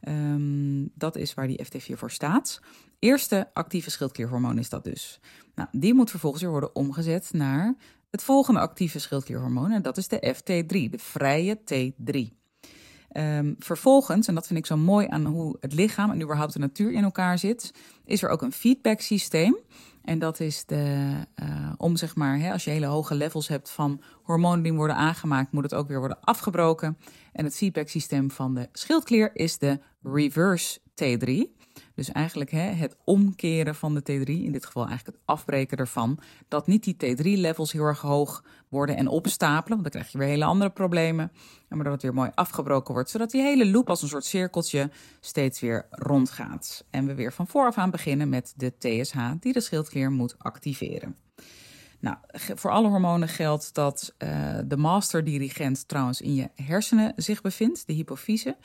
Um, 0.08 0.90
dat 0.94 1.16
is 1.16 1.34
waar 1.34 1.46
die 1.46 1.64
FT4 1.64 1.92
voor 1.92 2.10
staat. 2.10 2.60
Eerste 2.98 3.50
actieve 3.52 3.90
schildklierhormoon 3.90 4.58
is 4.58 4.68
dat 4.68 4.84
dus. 4.84 5.20
Nou, 5.54 5.68
die 5.72 5.94
moet 5.94 6.10
vervolgens 6.10 6.42
weer 6.42 6.50
worden 6.50 6.74
omgezet 6.74 7.32
naar 7.32 7.74
het 8.10 8.22
volgende 8.22 8.60
actieve 8.60 8.98
schildklierhormoon. 8.98 9.70
En 9.70 9.82
dat 9.82 9.96
is 9.96 10.08
de 10.08 10.34
FT3, 10.36 10.90
de 10.90 10.98
vrije 10.98 11.58
T3. 11.58 12.14
Um, 12.14 12.30
ehm, 13.08 13.54
vervolgens, 13.58 14.26
en 14.26 14.34
dat 14.34 14.46
vind 14.46 14.58
ik 14.58 14.66
zo 14.66 14.76
mooi 14.76 15.06
aan 15.10 15.26
hoe 15.26 15.56
het 15.60 15.72
lichaam 15.72 16.10
en 16.10 16.22
überhaupt 16.22 16.52
de 16.52 16.58
natuur 16.58 16.92
in 16.92 17.04
elkaar 17.04 17.38
zit, 17.38 17.74
is 18.04 18.22
er 18.22 18.28
ook 18.28 18.42
een 18.42 18.52
feedback 18.52 19.00
systeem. 19.00 19.56
En 20.04 20.18
dat 20.18 20.40
is 20.40 20.64
de, 20.66 21.12
uh, 21.42 21.72
om 21.76 21.96
zeg 21.96 22.16
maar, 22.16 22.38
hè, 22.38 22.52
als 22.52 22.64
je 22.64 22.70
hele 22.70 22.86
hoge 22.86 23.14
levels 23.14 23.48
hebt 23.48 23.70
van 23.70 24.02
hormonen 24.22 24.62
die 24.62 24.72
worden 24.72 24.96
aangemaakt, 24.96 25.52
moet 25.52 25.62
het 25.62 25.74
ook 25.74 25.88
weer 25.88 25.98
worden 25.98 26.20
afgebroken. 26.20 26.98
En 27.32 27.44
het 27.44 27.56
feedback 27.56 27.88
systeem 27.88 28.30
van 28.30 28.54
de 28.54 28.68
schildklier 28.72 29.30
is 29.34 29.58
de 29.58 29.80
reverse 30.02 30.80
T3. 30.80 31.61
Dus 31.94 32.12
eigenlijk 32.12 32.50
hè, 32.50 32.60
het 32.60 32.96
omkeren 33.04 33.74
van 33.74 33.94
de 33.94 34.00
T3, 34.00 34.24
in 34.24 34.52
dit 34.52 34.66
geval 34.66 34.86
eigenlijk 34.86 35.16
het 35.16 35.26
afbreken 35.26 35.78
ervan, 35.78 36.18
dat 36.48 36.66
niet 36.66 36.84
die 36.84 37.16
T3-levels 37.16 37.72
heel 37.72 37.84
erg 37.84 38.00
hoog 38.00 38.44
worden 38.68 38.96
en 38.96 39.08
opstapelen, 39.08 39.80
want 39.80 39.82
dan 39.82 39.90
krijg 39.90 40.12
je 40.12 40.18
weer 40.18 40.28
hele 40.28 40.44
andere 40.44 40.70
problemen. 40.70 41.32
Maar 41.68 41.84
dat 41.84 41.92
het 41.92 42.02
weer 42.02 42.14
mooi 42.14 42.30
afgebroken 42.34 42.94
wordt, 42.94 43.10
zodat 43.10 43.30
die 43.30 43.42
hele 43.42 43.70
loop 43.70 43.88
als 43.88 44.02
een 44.02 44.08
soort 44.08 44.24
cirkeltje 44.24 44.90
steeds 45.20 45.60
weer 45.60 45.86
rondgaat. 45.90 46.84
En 46.90 47.06
we 47.06 47.14
weer 47.14 47.32
van 47.32 47.46
vooraf 47.46 47.76
aan 47.76 47.90
beginnen 47.90 48.28
met 48.28 48.54
de 48.56 48.72
TSH 48.78 49.16
die 49.40 49.52
de 49.52 49.60
schildklier 49.60 50.10
moet 50.10 50.34
activeren. 50.38 51.16
Nou, 52.02 52.16
voor 52.32 52.70
alle 52.70 52.88
hormonen 52.88 53.28
geldt 53.28 53.74
dat 53.74 54.14
uh, 54.18 54.58
de 54.66 54.76
masterdirigent 54.76 55.88
trouwens 55.88 56.20
in 56.20 56.34
je 56.34 56.50
hersenen 56.54 57.12
zich 57.16 57.40
bevindt, 57.40 57.86
de 57.86 57.92
hypofyse. 57.92 58.56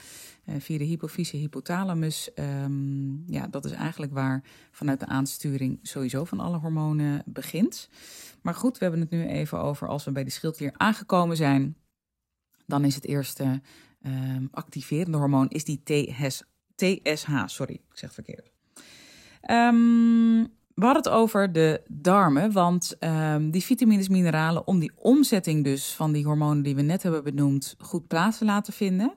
Uh, 0.46 0.56
via 0.60 0.78
de 0.78 0.84
hypofyse 0.84 1.38
hypothalamus, 1.38 2.30
um, 2.36 3.24
ja, 3.28 3.48
dat 3.48 3.66
is 3.66 3.72
eigenlijk 3.72 4.14
waar 4.14 4.44
vanuit 4.72 5.00
de 5.00 5.06
aansturing 5.06 5.80
sowieso 5.82 6.24
van 6.24 6.40
alle 6.40 6.58
hormonen 6.58 7.24
begint. 7.26 7.90
Maar 8.42 8.56
goed, 8.56 8.78
we 8.78 8.84
hebben 8.84 9.02
het 9.02 9.10
nu 9.10 9.28
even 9.28 9.60
over 9.60 9.88
als 9.88 10.04
we 10.04 10.12
bij 10.12 10.24
de 10.24 10.30
schildklier 10.30 10.74
aangekomen 10.78 11.38
zijn, 11.38 11.78
dan 12.66 12.86
is 12.86 12.96
het 12.96 13.06
eerste 13.06 13.62
um, 14.02 14.48
activerende 14.52 15.18
hormoon 15.18 15.50
is 15.50 15.64
die 15.64 15.82
TS, 15.84 16.44
TSH. 16.76 17.44
Sorry, 17.46 17.74
ik 17.74 17.98
zeg 17.98 18.14
verkeerd. 18.14 18.52
Um, 19.50 20.56
we 20.78 20.86
hadden 20.86 21.04
het 21.04 21.12
over 21.12 21.52
de 21.52 21.82
darmen, 21.88 22.52
want 22.52 22.96
um, 23.00 23.52
die 23.52 23.64
vitamines, 23.64 24.10
mineralen, 24.10 24.68
om 24.68 24.80
die 24.80 24.92
omzetting 24.96 25.64
dus 25.64 25.94
van 25.94 26.12
die 26.12 26.26
hormonen 26.26 26.64
die 26.64 26.76
we 26.76 26.82
net 26.82 27.04
hebben 27.04 27.24
benoemd, 27.24 27.76
goed 27.80 28.08
plaats 28.08 28.38
te 28.38 28.46
laten 28.46 28.74
vinden. 28.74 29.14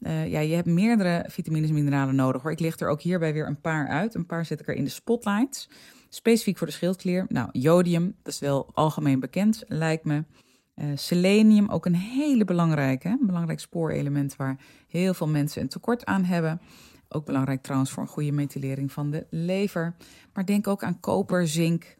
Uh, 0.00 0.28
ja, 0.28 0.40
je 0.40 0.54
hebt 0.54 0.66
meerdere 0.66 1.24
vitamines 1.28 1.68
en 1.68 1.74
mineralen 1.74 2.14
nodig 2.14 2.42
hoor. 2.42 2.50
Ik 2.50 2.60
licht 2.60 2.80
er 2.80 2.88
ook 2.88 3.00
hierbij 3.00 3.32
weer 3.32 3.46
een 3.46 3.60
paar 3.60 3.88
uit. 3.88 4.14
Een 4.14 4.26
paar 4.26 4.44
zet 4.44 4.60
ik 4.60 4.68
er 4.68 4.74
in 4.74 4.84
de 4.84 4.90
spotlight. 4.90 5.68
Specifiek 6.08 6.58
voor 6.58 6.66
de 6.66 6.72
schildklier. 6.72 7.26
Nou, 7.28 7.48
jodium, 7.52 8.14
dat 8.22 8.32
is 8.32 8.38
wel 8.38 8.70
algemeen 8.74 9.20
bekend, 9.20 9.64
lijkt 9.66 10.04
me. 10.04 10.24
Uh, 10.74 10.86
selenium, 10.94 11.68
ook 11.68 11.86
een 11.86 11.94
hele 11.94 12.44
belangrijke, 12.44 13.08
een 13.08 13.26
belangrijk 13.26 13.60
spoorelement 13.60 14.36
waar 14.36 14.58
heel 14.88 15.14
veel 15.14 15.28
mensen 15.28 15.62
een 15.62 15.68
tekort 15.68 16.04
aan 16.04 16.24
hebben. 16.24 16.60
Ook 17.08 17.24
belangrijk 17.24 17.62
trouwens 17.62 17.90
voor 17.90 18.02
een 18.02 18.08
goede 18.08 18.32
methylering 18.32 18.92
van 18.92 19.10
de 19.10 19.26
lever. 19.30 19.96
Maar 20.32 20.46
denk 20.46 20.66
ook 20.66 20.82
aan 20.82 21.00
koper, 21.00 21.48
zink, 21.48 21.96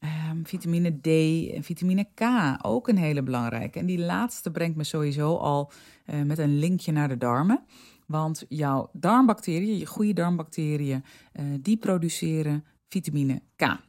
um, 0.00 0.46
vitamine 0.46 1.00
D 1.00 1.06
en 1.54 1.62
vitamine 1.62 2.08
K. 2.14 2.22
Ook 2.62 2.88
een 2.88 2.96
hele 2.96 3.22
belangrijke. 3.22 3.78
En 3.78 3.86
die 3.86 3.98
laatste 3.98 4.50
brengt 4.50 4.76
me 4.76 4.84
sowieso 4.84 5.36
al 5.36 5.72
uh, 6.06 6.22
met 6.22 6.38
een 6.38 6.58
linkje 6.58 6.92
naar 6.92 7.08
de 7.08 7.16
darmen. 7.16 7.64
Want 8.06 8.44
jouw 8.48 8.90
darmbacteriën, 8.92 9.78
je 9.78 9.86
goede 9.86 10.12
darmbacteriën, 10.12 11.04
uh, 11.32 11.44
die 11.60 11.76
produceren 11.76 12.64
vitamine 12.88 13.42
K. 13.56 13.88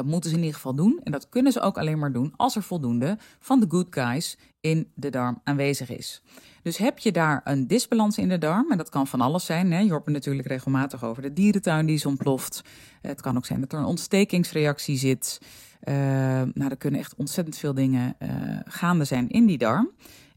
Dat 0.00 0.08
moeten 0.08 0.30
ze 0.30 0.36
in 0.36 0.42
ieder 0.42 0.56
geval 0.56 0.74
doen. 0.74 1.00
En 1.04 1.12
dat 1.12 1.28
kunnen 1.28 1.52
ze 1.52 1.60
ook 1.60 1.78
alleen 1.78 1.98
maar 1.98 2.12
doen 2.12 2.32
als 2.36 2.56
er 2.56 2.62
voldoende 2.62 3.18
van 3.40 3.60
de 3.60 3.66
good 3.68 3.86
guys 3.90 4.38
in 4.60 4.88
de 4.94 5.10
darm 5.10 5.40
aanwezig 5.44 5.90
is. 5.90 6.22
Dus 6.62 6.76
heb 6.76 6.98
je 6.98 7.12
daar 7.12 7.40
een 7.44 7.66
disbalans 7.66 8.18
in 8.18 8.28
de 8.28 8.38
darm, 8.38 8.70
en 8.70 8.76
dat 8.76 8.88
kan 8.88 9.06
van 9.06 9.20
alles 9.20 9.44
zijn. 9.44 9.72
Hè? 9.72 9.78
Je 9.78 9.90
hoort 9.90 10.06
natuurlijk 10.06 10.48
regelmatig 10.48 11.04
over 11.04 11.22
de 11.22 11.32
dierentuin 11.32 11.86
die 11.86 11.94
is 11.94 12.06
ontploft. 12.06 12.62
Het 13.00 13.20
kan 13.20 13.36
ook 13.36 13.46
zijn 13.46 13.60
dat 13.60 13.72
er 13.72 13.78
een 13.78 13.84
ontstekingsreactie 13.84 14.96
zit. 14.96 15.40
Uh, 15.84 15.94
nou, 16.54 16.70
er 16.70 16.76
kunnen 16.76 17.00
echt 17.00 17.14
ontzettend 17.14 17.56
veel 17.58 17.74
dingen 17.74 18.16
uh, 18.18 18.28
gaande 18.64 19.04
zijn 19.04 19.28
in 19.28 19.46
die 19.46 19.58
darm. 19.58 19.90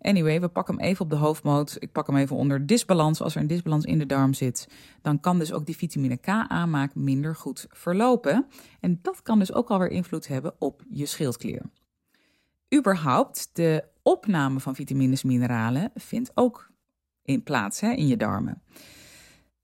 Anyway, 0.04 0.42
we 0.42 0.48
pakken 0.48 0.76
hem 0.76 0.84
even 0.84 1.06
op 1.06 1.10
de 1.10 1.16
hoofdmoot. 1.16 1.76
Ik 1.80 1.92
pak 1.92 2.08
hem 2.08 2.16
even 2.16 2.36
onder 2.36 2.66
disbalans. 2.66 3.22
Als 3.22 3.36
er 3.36 3.42
een 3.42 3.48
disbalans 3.48 3.86
in 3.86 4.00
de 4.00 4.06
darm 4.06 4.34
zit, 4.34 4.68
dan 5.02 5.20
kan 5.20 5.40
dus 5.40 5.54
ook 5.54 5.66
die 5.66 5.76
vitamine 5.76 6.18
K 6.18 6.28
aanmaak 6.28 6.96
minder 6.96 7.36
goed 7.36 7.66
verlopen. 7.70 8.46
En 8.80 9.00
dat 9.02 9.22
kan 9.22 9.40
dus 9.40 9.54
ook 9.54 9.70
alweer 9.70 9.90
invloed 9.90 10.28
hebben 10.28 10.54
op 10.60 10.84
je 10.90 11.06
schildklier. 11.06 11.62
Überhaupt, 12.76 13.50
de 13.54 13.84
opname 14.02 14.60
van 14.60 14.76
vitamines 14.76 15.22
en 15.24 15.28
mineralen 15.28 15.92
vindt 15.96 16.32
ook 16.34 16.72
in 17.22 17.44
plaats 17.44 17.80
hè, 17.80 17.92
in 17.92 18.08
je 18.08 18.18
darmen. 18.18 18.62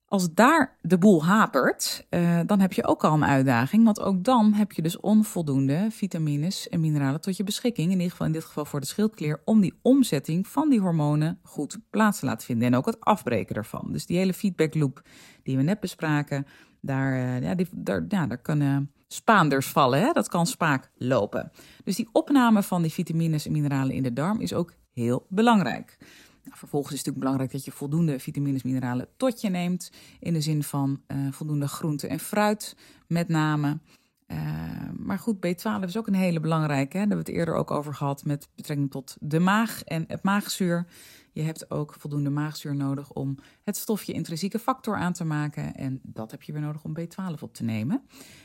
Als 0.09 0.33
daar 0.33 0.77
de 0.81 0.97
boel 0.97 1.25
hapert, 1.25 2.07
uh, 2.09 2.39
dan 2.45 2.59
heb 2.59 2.73
je 2.73 2.85
ook 2.85 3.03
al 3.03 3.13
een 3.13 3.25
uitdaging. 3.25 3.83
Want 3.83 3.99
ook 3.99 4.23
dan 4.23 4.53
heb 4.53 4.71
je 4.71 4.81
dus 4.81 4.99
onvoldoende 4.99 5.87
vitamines 5.91 6.69
en 6.69 6.79
mineralen 6.79 7.21
tot 7.21 7.37
je 7.37 7.43
beschikking. 7.43 7.87
In 7.87 7.97
ieder 7.97 8.11
geval 8.11 8.27
in 8.27 8.33
dit 8.33 8.45
geval 8.45 8.65
voor 8.65 8.79
de 8.79 8.85
schildklier. 8.85 9.41
Om 9.45 9.61
die 9.61 9.79
omzetting 9.81 10.47
van 10.47 10.69
die 10.69 10.79
hormonen 10.79 11.39
goed 11.43 11.77
plaats 11.89 12.19
te 12.19 12.25
laten 12.25 12.45
vinden. 12.45 12.67
En 12.67 12.75
ook 12.75 12.85
het 12.85 12.99
afbreken 12.99 13.55
ervan. 13.55 13.87
Dus 13.91 14.05
die 14.05 14.17
hele 14.17 14.33
feedback 14.33 14.75
loop 14.75 15.01
die 15.43 15.57
we 15.57 15.63
net 15.63 15.79
bespraken. 15.79 16.45
Daar, 16.81 17.13
uh, 17.13 17.41
ja, 17.41 17.55
die, 17.55 17.67
daar, 17.71 18.05
ja, 18.07 18.27
daar 18.27 18.41
kunnen 18.41 18.91
spaanders 19.07 19.67
vallen. 19.67 19.99
Hè? 19.99 20.11
Dat 20.11 20.29
kan 20.29 20.47
spaak 20.47 20.91
lopen. 20.97 21.51
Dus 21.83 21.95
die 21.95 22.09
opname 22.11 22.63
van 22.63 22.81
die 22.81 22.91
vitamines 22.91 23.45
en 23.45 23.51
mineralen 23.51 23.95
in 23.95 24.03
de 24.03 24.13
darm 24.13 24.39
is 24.39 24.53
ook 24.53 24.73
heel 24.93 25.25
belangrijk. 25.29 25.97
Nou, 26.49 26.61
vervolgens 26.61 26.93
is 26.93 26.97
het 26.97 27.07
natuurlijk 27.07 27.25
belangrijk 27.25 27.51
dat 27.51 27.65
je 27.65 27.71
voldoende 27.71 28.19
vitamines 28.19 28.61
en 28.61 28.69
mineralen 28.69 29.07
tot 29.17 29.41
je 29.41 29.49
neemt. 29.49 29.91
In 30.19 30.33
de 30.33 30.41
zin 30.41 30.63
van 30.63 31.01
uh, 31.07 31.31
voldoende 31.31 31.67
groente 31.67 32.07
en 32.07 32.19
fruit, 32.19 32.75
met 33.07 33.27
name. 33.27 33.79
Uh, 34.27 34.37
maar 34.97 35.19
goed, 35.19 35.35
B12 35.35 35.83
is 35.83 35.97
ook 35.97 36.07
een 36.07 36.13
hele 36.13 36.39
belangrijke. 36.39 36.97
Hè? 36.97 37.07
Daar 37.07 37.07
hebben 37.07 37.25
we 37.25 37.31
het 37.31 37.39
eerder 37.39 37.55
ook 37.55 37.71
over 37.71 37.93
gehad 37.93 38.25
met 38.25 38.47
betrekking 38.55 38.91
tot 38.91 39.17
de 39.19 39.39
maag 39.39 39.83
en 39.83 40.05
het 40.07 40.23
maagzuur. 40.23 40.85
Je 41.31 41.41
hebt 41.41 41.71
ook 41.71 41.95
voldoende 41.99 42.29
maagzuur 42.29 42.75
nodig 42.75 43.11
om 43.11 43.37
het 43.63 43.77
stofje 43.77 44.13
intrinsieke 44.13 44.59
factor 44.59 44.95
aan 44.95 45.13
te 45.13 45.25
maken. 45.25 45.75
En 45.75 45.99
dat 46.03 46.31
heb 46.31 46.41
je 46.41 46.51
weer 46.51 46.61
nodig 46.61 46.83
om 46.83 46.97
B12 46.99 47.39
op 47.39 47.53
te 47.53 47.63
nemen. 47.63 48.01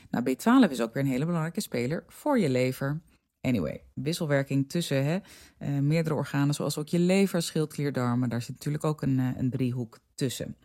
Nou, 0.09 0.35
B12 0.35 0.71
is 0.71 0.81
ook 0.81 0.93
weer 0.93 1.03
een 1.03 1.09
hele 1.09 1.25
belangrijke 1.25 1.61
speler 1.61 2.03
voor 2.07 2.39
je 2.39 2.49
lever. 2.49 3.01
Anyway, 3.45 3.81
wisselwerking 3.93 4.69
tussen 4.69 5.05
hè, 5.05 5.17
uh, 5.59 5.79
meerdere 5.79 6.15
organen, 6.15 6.53
zoals 6.53 6.77
ook 6.77 6.87
je 6.87 6.99
lever, 6.99 7.41
schildklier, 7.41 7.93
darmen. 7.93 8.29
Daar 8.29 8.41
zit 8.41 8.55
natuurlijk 8.55 8.83
ook 8.83 9.01
een, 9.01 9.19
uh, 9.19 9.29
een 9.37 9.49
driehoek 9.49 9.99
tussen. 10.15 10.55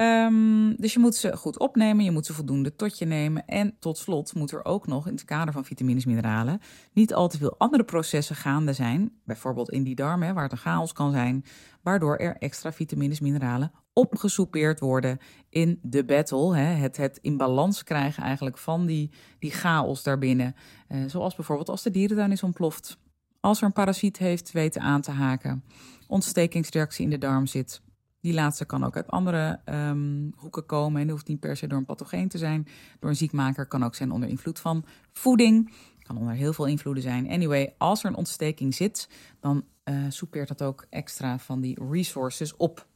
Um, 0.00 0.76
dus 0.76 0.92
je 0.92 0.98
moet 0.98 1.14
ze 1.14 1.36
goed 1.36 1.58
opnemen, 1.58 2.04
je 2.04 2.10
moet 2.10 2.26
ze 2.26 2.32
voldoende 2.32 2.74
tot 2.74 2.98
je 2.98 3.04
nemen. 3.04 3.46
En 3.46 3.76
tot 3.78 3.98
slot 3.98 4.34
moet 4.34 4.50
er 4.50 4.64
ook 4.64 4.86
nog 4.86 5.06
in 5.06 5.12
het 5.12 5.24
kader 5.24 5.52
van 5.52 5.64
vitamines 5.64 6.04
en 6.04 6.10
mineralen 6.10 6.60
niet 6.92 7.14
al 7.14 7.28
te 7.28 7.38
veel 7.38 7.54
andere 7.58 7.84
processen 7.84 8.36
gaande 8.36 8.72
zijn. 8.72 9.12
Bijvoorbeeld 9.24 9.70
in 9.70 9.82
die 9.82 9.94
darmen, 9.94 10.34
waar 10.34 10.42
het 10.42 10.52
een 10.52 10.58
chaos 10.58 10.92
kan 10.92 11.12
zijn, 11.12 11.44
waardoor 11.82 12.16
er 12.16 12.36
extra 12.36 12.72
vitamines 12.72 13.18
en 13.18 13.24
mineralen 13.24 13.72
opgesoupeerd 13.92 14.80
worden 14.80 15.18
in 15.48 15.78
de 15.82 16.04
battle. 16.04 16.56
Hè, 16.56 16.74
het, 16.74 16.96
het 16.96 17.18
in 17.22 17.36
balans 17.36 17.84
krijgen 17.84 18.22
eigenlijk 18.22 18.58
van 18.58 18.86
die, 18.86 19.10
die 19.38 19.50
chaos 19.50 20.02
daarbinnen. 20.02 20.54
Uh, 20.88 20.98
zoals 21.06 21.34
bijvoorbeeld 21.34 21.68
als 21.68 21.82
de 21.82 21.90
dierentuin 21.90 22.32
is 22.32 22.42
ontploft. 22.42 22.98
Als 23.40 23.58
er 23.58 23.64
een 23.64 23.72
parasiet 23.72 24.18
heeft 24.18 24.52
weten 24.52 24.80
aan 24.80 25.00
te 25.00 25.10
haken, 25.10 25.64
ontstekingsreactie 26.06 27.04
in 27.04 27.10
de 27.10 27.18
darm 27.18 27.46
zit, 27.46 27.80
die 28.28 28.36
laatste 28.36 28.64
kan 28.64 28.84
ook 28.84 28.96
uit 28.96 29.10
andere 29.10 29.60
um, 29.64 30.32
hoeken 30.36 30.66
komen 30.66 31.02
en 31.02 31.08
hoeft 31.08 31.28
niet 31.28 31.40
per 31.40 31.56
se 31.56 31.66
door 31.66 31.78
een 31.78 31.84
pathogeen 31.84 32.28
te 32.28 32.38
zijn. 32.38 32.66
Door 33.00 33.10
een 33.10 33.16
ziekmaker 33.16 33.66
kan 33.66 33.84
ook 33.84 33.94
zijn 33.94 34.10
onder 34.10 34.28
invloed 34.28 34.60
van 34.60 34.84
voeding. 35.12 35.72
Kan 36.02 36.18
onder 36.18 36.34
heel 36.34 36.52
veel 36.52 36.66
invloeden 36.66 37.02
zijn. 37.02 37.30
Anyway, 37.30 37.74
als 37.78 38.02
er 38.02 38.10
een 38.10 38.16
ontsteking 38.16 38.74
zit, 38.74 39.08
dan 39.40 39.64
uh, 39.84 40.46
dat 40.46 40.62
ook 40.62 40.86
extra 40.90 41.38
van 41.38 41.60
die 41.60 41.78
resources 41.90 42.56
op. 42.56 42.86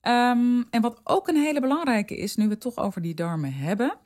Ehm, 0.00 0.62
en 0.70 0.80
wat 0.80 1.00
ook 1.04 1.28
een 1.28 1.36
hele 1.36 1.60
belangrijke 1.60 2.16
is, 2.16 2.36
nu 2.36 2.44
we 2.44 2.50
het 2.50 2.60
toch 2.60 2.76
over 2.76 3.02
die 3.02 3.14
darmen 3.14 3.52
hebben, 3.52 3.96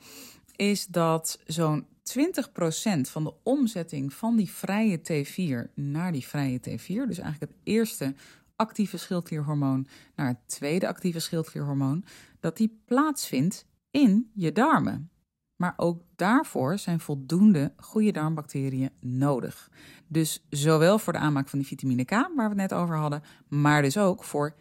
is 0.57 0.87
dat 0.87 1.41
zo'n 1.47 1.87
20% 2.03 3.11
van 3.11 3.25
de 3.25 3.35
omzetting 3.43 4.13
van 4.13 4.37
die 4.37 4.51
vrije 4.51 4.99
T4 4.99 5.75
naar 5.75 6.13
die 6.13 6.27
vrije 6.27 6.59
T4, 6.59 6.87
dus 6.87 7.19
eigenlijk 7.19 7.41
het 7.41 7.61
eerste 7.63 8.15
actieve 8.57 8.97
schildklierhormoon 8.97 9.87
naar 10.15 10.27
het 10.27 10.39
tweede 10.47 10.89
actieve 10.89 11.21
schildklierhormoon, 11.21 12.05
dat 12.41 12.57
die 12.57 12.83
plaatsvindt 12.85 13.67
in 13.91 14.31
je 14.35 14.53
darmen. 14.53 15.11
Maar 15.57 15.75
ook 15.77 16.03
daarvoor 16.17 16.79
zijn 16.79 17.01
voldoende 17.01 17.73
goede 17.77 18.13
darmbacteriën 18.13 18.91
nodig. 19.01 19.71
Dus 20.07 20.45
zowel 20.51 20.99
voor 20.99 21.13
de 21.13 21.19
aanmaak 21.19 21.49
van 21.49 21.59
die 21.59 21.69
vitamine 21.69 22.05
K, 22.05 22.11
waar 22.11 22.33
we 22.35 22.43
het 22.43 22.55
net 22.71 22.73
over 22.73 22.97
hadden, 22.97 23.23
maar 23.49 23.83
dus 23.83 23.99
ook 23.99 24.25
voor 24.25 24.55
20%, 24.55 24.57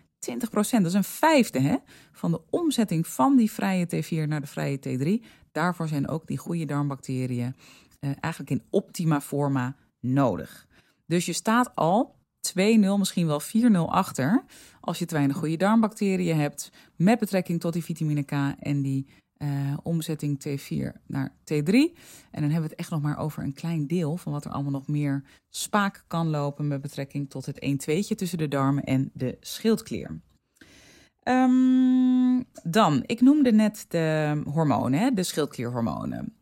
dat 0.54 0.86
is 0.86 0.94
een 0.94 1.04
vijfde 1.04 1.60
hè, 1.60 1.78
van 2.12 2.32
de 2.32 2.42
omzetting 2.50 3.08
van 3.08 3.36
die 3.36 3.52
vrije 3.52 3.86
T4 3.86 4.28
naar 4.28 4.42
de 4.42 4.48
vrije 4.48 4.80
T3. 4.80 5.26
Daarvoor 5.52 5.88
zijn 5.88 6.08
ook 6.08 6.28
die 6.28 6.38
goede 6.38 6.66
darmbacteriën 6.66 7.56
eh, 8.00 8.10
eigenlijk 8.20 8.50
in 8.50 8.64
optima 8.70 9.22
forma 9.22 9.76
nodig. 10.00 10.68
Dus 11.06 11.26
je 11.26 11.34
staat 11.34 11.76
al 11.76 12.16
2-0, 12.52 12.54
misschien 12.98 13.28
wel 13.28 13.42
4-0 13.42 13.76
achter 13.90 14.44
als 14.80 15.00
je 15.00 15.06
te 15.06 15.16
weinig 15.16 15.38
goede 15.38 15.58
darmbacteriën 15.58 16.38
hebt 16.38 16.72
met 16.96 17.20
betrekking 17.20 17.60
tot 17.60 17.74
die 17.74 17.84
vitamine 17.84 18.24
K 18.24 18.32
en 18.60 18.82
die 18.82 19.08
uh, 19.38 19.78
omzetting 19.84 20.46
T4 20.48 21.02
naar 21.08 21.30
T3. 21.30 21.74
En 22.32 22.42
dan 22.42 22.42
hebben 22.42 22.62
we 22.62 22.70
het 22.70 22.76
echt 22.76 22.90
nog 22.90 23.02
maar 23.02 23.18
over 23.18 23.44
een 23.44 23.54
klein 23.54 23.88
deel 23.88 24.18
van 24.18 24.32
wat 24.32 24.46
er 24.46 24.52
allemaal 24.52 24.72
nog 24.72 24.88
meer 24.88 25.24
spaak 25.50 26.04
kan 26.08 26.30
lopen 26.30 26.68
met 26.68 26.82
betrekking 26.82 27.30
tot 27.30 27.46
het 27.46 27.66
1-2'tje 27.66 28.16
tussen 28.16 28.38
de 28.38 28.48
darmen 28.48 28.84
en 28.84 29.12
de 29.14 29.38
schildklier. 29.40 30.22
Um, 31.24 32.46
dan, 32.64 33.04
ik 33.06 33.22
noemde 33.22 33.52
net 33.52 33.86
de 33.88 34.42
hormonen, 34.46 35.16
de 35.16 35.24
schildklierhormonen. 35.24 36.36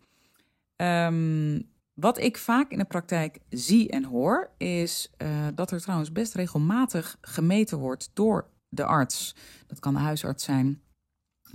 Um, 0.76 1.70
wat 2.02 2.18
ik 2.18 2.38
vaak 2.38 2.72
in 2.72 2.78
de 2.78 2.86
praktijk 2.86 3.40
zie 3.50 3.90
en 3.90 4.04
hoor, 4.04 4.50
is 4.58 5.12
uh, 5.18 5.48
dat 5.56 5.72
er 5.72 5.82
trouwens 5.82 6.12
best 6.12 6.34
regelmatig 6.34 7.18
gemeten 7.22 7.78
wordt 7.78 8.10
door 8.14 8.50
de 8.70 8.86
arts. 8.86 9.36
Dat 9.68 9.80
kan 9.80 9.94
de 9.94 10.00
huisarts 10.00 10.44
zijn, 10.44 10.82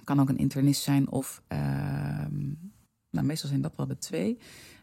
kan 0.05 0.21
ook 0.21 0.29
een 0.29 0.38
internist 0.38 0.83
zijn 0.83 1.11
of, 1.11 1.43
uh, 1.53 1.96
nou 3.17 3.27
meestal 3.27 3.49
zijn 3.49 3.61
dat 3.61 3.73
wel 3.77 3.87
de 3.87 3.99
twee. 3.99 4.39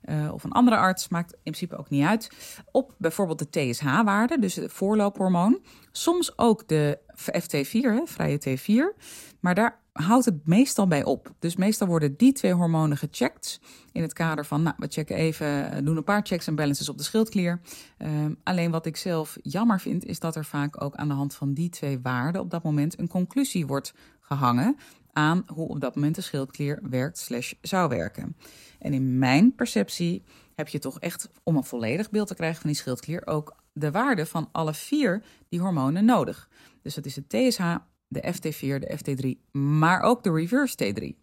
Uh, 0.05 0.33
of 0.33 0.43
een 0.43 0.51
andere 0.51 0.77
arts, 0.77 1.07
maakt 1.09 1.31
in 1.31 1.39
principe 1.41 1.77
ook 1.77 1.89
niet 1.89 2.05
uit. 2.05 2.29
Op 2.71 2.95
bijvoorbeeld 2.97 3.39
de 3.39 3.49
TSH-waarde, 3.49 4.39
dus 4.39 4.55
het 4.55 4.71
voorloophormoon. 4.71 5.59
Soms 5.91 6.37
ook 6.37 6.67
de 6.67 6.99
FT4, 7.15 7.69
hè, 7.71 8.01
vrije 8.05 8.39
T4. 8.39 9.01
Maar 9.39 9.55
daar 9.55 9.79
houdt 9.93 10.25
het 10.25 10.47
meestal 10.47 10.87
bij 10.87 11.03
op. 11.03 11.33
Dus 11.39 11.55
meestal 11.55 11.87
worden 11.87 12.17
die 12.17 12.31
twee 12.31 12.53
hormonen 12.53 12.97
gecheckt. 12.97 13.59
In 13.91 14.01
het 14.01 14.13
kader 14.13 14.45
van, 14.45 14.63
nou, 14.63 14.75
we 14.77 14.87
checken 14.89 15.15
even, 15.15 15.71
eh, 15.71 15.85
doen 15.85 15.97
een 15.97 16.03
paar 16.03 16.21
checks 16.23 16.47
en 16.47 16.55
balances 16.55 16.89
op 16.89 16.97
de 16.97 17.03
schildklier. 17.03 17.61
Uh, 17.97 18.09
alleen 18.43 18.71
wat 18.71 18.85
ik 18.85 18.97
zelf 18.97 19.37
jammer 19.41 19.79
vind, 19.79 20.05
is 20.05 20.19
dat 20.19 20.35
er 20.35 20.45
vaak 20.45 20.81
ook 20.83 20.95
aan 20.95 21.07
de 21.07 21.13
hand 21.13 21.35
van 21.35 21.53
die 21.53 21.69
twee 21.69 21.99
waarden 21.99 22.41
op 22.41 22.49
dat 22.49 22.63
moment 22.63 22.99
een 22.99 23.07
conclusie 23.07 23.67
wordt 23.67 23.93
gehangen 24.21 24.77
aan 25.13 25.43
hoe 25.47 25.67
op 25.67 25.79
dat 25.79 25.95
moment 25.95 26.15
de 26.15 26.21
schildklier 26.21 26.79
werkt 26.89 27.17
slash 27.17 27.53
zou 27.61 27.89
werken. 27.89 28.35
En 28.79 28.93
in 28.93 29.17
mijn 29.17 29.55
perceptie 29.55 30.23
heb 30.55 30.67
je 30.67 30.79
toch 30.79 30.99
echt, 30.99 31.29
om 31.43 31.55
een 31.55 31.63
volledig 31.63 32.09
beeld 32.09 32.27
te 32.27 32.35
krijgen 32.35 32.61
van 32.61 32.69
die 32.69 32.79
schildklier, 32.79 33.27
ook 33.27 33.55
de 33.73 33.91
waarde 33.91 34.25
van 34.25 34.49
alle 34.51 34.73
vier 34.73 35.23
die 35.49 35.59
hormonen 35.59 36.05
nodig. 36.05 36.49
Dus 36.81 36.95
dat 36.95 37.05
is 37.05 37.13
de 37.13 37.27
TSH, 37.27 37.75
de 38.07 38.33
FT4, 38.33 38.79
de 38.79 38.97
FT3, 38.97 39.51
maar 39.51 40.01
ook 40.01 40.23
de 40.23 40.31
reverse 40.31 40.75
T3. 40.83 41.21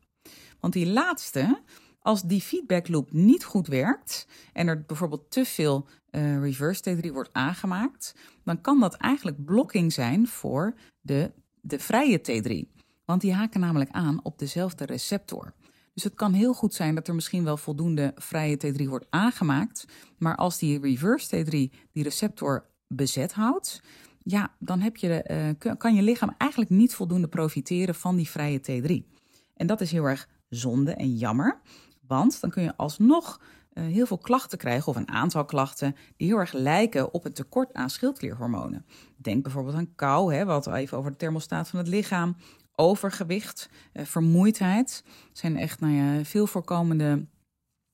Want 0.61 0.73
die 0.73 0.87
laatste, 0.87 1.62
als 2.00 2.23
die 2.23 2.40
feedback 2.40 2.88
loop 2.88 3.12
niet 3.12 3.44
goed 3.44 3.66
werkt 3.66 4.26
en 4.53 4.68
er 4.68 4.85
bijvoorbeeld 4.87 5.31
te 5.31 5.44
veel 5.44 5.87
uh, 6.11 6.40
reverse 6.40 6.96
T3 6.96 7.12
wordt 7.12 7.33
aangemaakt, 7.33 8.14
dan 8.44 8.61
kan 8.61 8.81
dat 8.81 8.94
eigenlijk 8.94 9.44
blokking 9.44 9.92
zijn 9.92 10.26
voor 10.26 10.74
de, 11.00 11.33
de 11.61 11.79
vrije 11.79 12.20
T3. 12.20 12.80
Want 13.11 13.23
die 13.23 13.35
haken 13.35 13.61
namelijk 13.61 13.90
aan 13.90 14.20
op 14.23 14.38
dezelfde 14.38 14.85
receptor. 14.85 15.53
Dus 15.94 16.05
het 16.05 16.14
kan 16.14 16.33
heel 16.33 16.53
goed 16.55 16.75
zijn 16.75 16.94
dat 16.94 17.09
er 17.09 17.14
misschien 17.14 17.44
wel 17.44 17.57
voldoende 17.57 18.12
vrije 18.14 18.57
T3 18.57 18.85
wordt 18.85 19.07
aangemaakt. 19.11 19.85
Maar 20.18 20.37
als 20.37 20.59
die 20.59 20.81
reverse 20.81 21.37
T3 21.37 21.51
die 21.92 22.03
receptor 22.03 22.66
bezet 22.88 23.33
houdt, 23.33 23.83
ja, 24.23 24.55
dan 24.59 24.81
heb 24.81 24.96
je, 24.96 25.55
uh, 25.59 25.75
kan 25.77 25.94
je 25.94 26.03
lichaam 26.03 26.35
eigenlijk 26.38 26.70
niet 26.70 26.94
voldoende 26.94 27.29
profiteren 27.29 27.94
van 27.94 28.16
die 28.16 28.29
vrije 28.29 28.61
T3. 28.61 29.18
En 29.55 29.66
dat 29.66 29.81
is 29.81 29.92
heel 29.92 30.05
erg 30.05 30.29
zonde 30.49 30.94
en 30.94 31.16
jammer, 31.16 31.61
want 32.07 32.40
dan 32.40 32.51
kun 32.51 32.62
je 32.62 32.77
alsnog 32.77 33.40
uh, 33.73 33.85
heel 33.85 34.07
veel 34.07 34.18
klachten 34.18 34.59
krijgen, 34.59 34.88
of 34.88 34.96
een 34.96 35.11
aantal 35.11 35.44
klachten, 35.44 35.96
die 36.16 36.27
heel 36.27 36.38
erg 36.38 36.53
lijken 36.53 37.14
op 37.14 37.25
een 37.25 37.33
tekort 37.33 37.75
aan 37.75 37.90
schildklierhormonen. 37.90 38.87
Denk 39.16 39.42
bijvoorbeeld 39.42 39.77
aan 39.77 39.94
kou, 39.94 40.35
hè, 40.35 40.44
wat 40.44 40.66
even 40.66 40.99
over 40.99 41.11
de 41.11 41.16
thermostaat 41.16 41.68
van 41.68 41.79
het 41.79 41.88
lichaam, 41.88 42.37
overgewicht, 42.74 43.68
uh, 43.92 44.04
vermoeidheid. 44.04 45.04
zijn 45.33 45.56
echt 45.56 45.80
nou 45.80 45.92
ja, 45.92 46.24
veel 46.24 46.46
voorkomende 46.46 47.26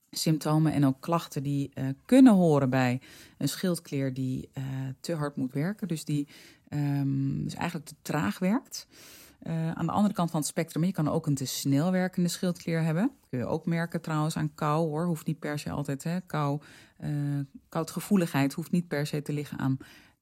symptomen 0.09 0.73
en 0.73 0.85
ook 0.85 1.01
klachten 1.01 1.43
die 1.43 1.71
uh, 1.73 1.87
kunnen 2.05 2.33
horen 2.33 2.69
bij 2.69 3.01
een 3.37 3.49
schildklier 3.49 4.13
die 4.13 4.49
uh, 4.53 4.63
te 4.99 5.13
hard 5.15 5.35
moet 5.35 5.53
werken. 5.53 5.87
Dus 5.87 6.05
die 6.05 6.27
um, 6.69 7.43
dus 7.43 7.53
eigenlijk 7.53 7.87
te 7.89 7.95
traag 8.01 8.39
werkt. 8.39 8.87
Aan 9.73 9.85
de 9.85 9.91
andere 9.91 10.13
kant 10.13 10.31
van 10.31 10.39
het 10.39 10.49
spectrum, 10.49 10.83
je 10.83 10.91
kan 10.91 11.09
ook 11.09 11.25
een 11.25 11.35
te 11.35 11.45
snel 11.45 11.91
werkende 11.91 12.29
schildklier 12.29 12.81
hebben. 12.81 13.11
Kun 13.29 13.39
je 13.39 13.45
ook 13.45 13.65
merken 13.65 14.01
trouwens 14.01 14.37
aan 14.37 14.53
kou 14.53 14.87
hoor. 14.87 15.05
Hoeft 15.05 15.25
niet 15.25 15.39
per 15.39 15.59
se 15.59 15.69
altijd, 15.69 16.03
hè. 16.03 16.21
Kou, 16.21 16.61
koudgevoeligheid 17.69 18.53
hoeft 18.53 18.71
niet 18.71 18.87
per 18.87 19.07
se 19.07 19.21
te 19.21 19.33
liggen 19.33 19.59
aan 19.59 19.77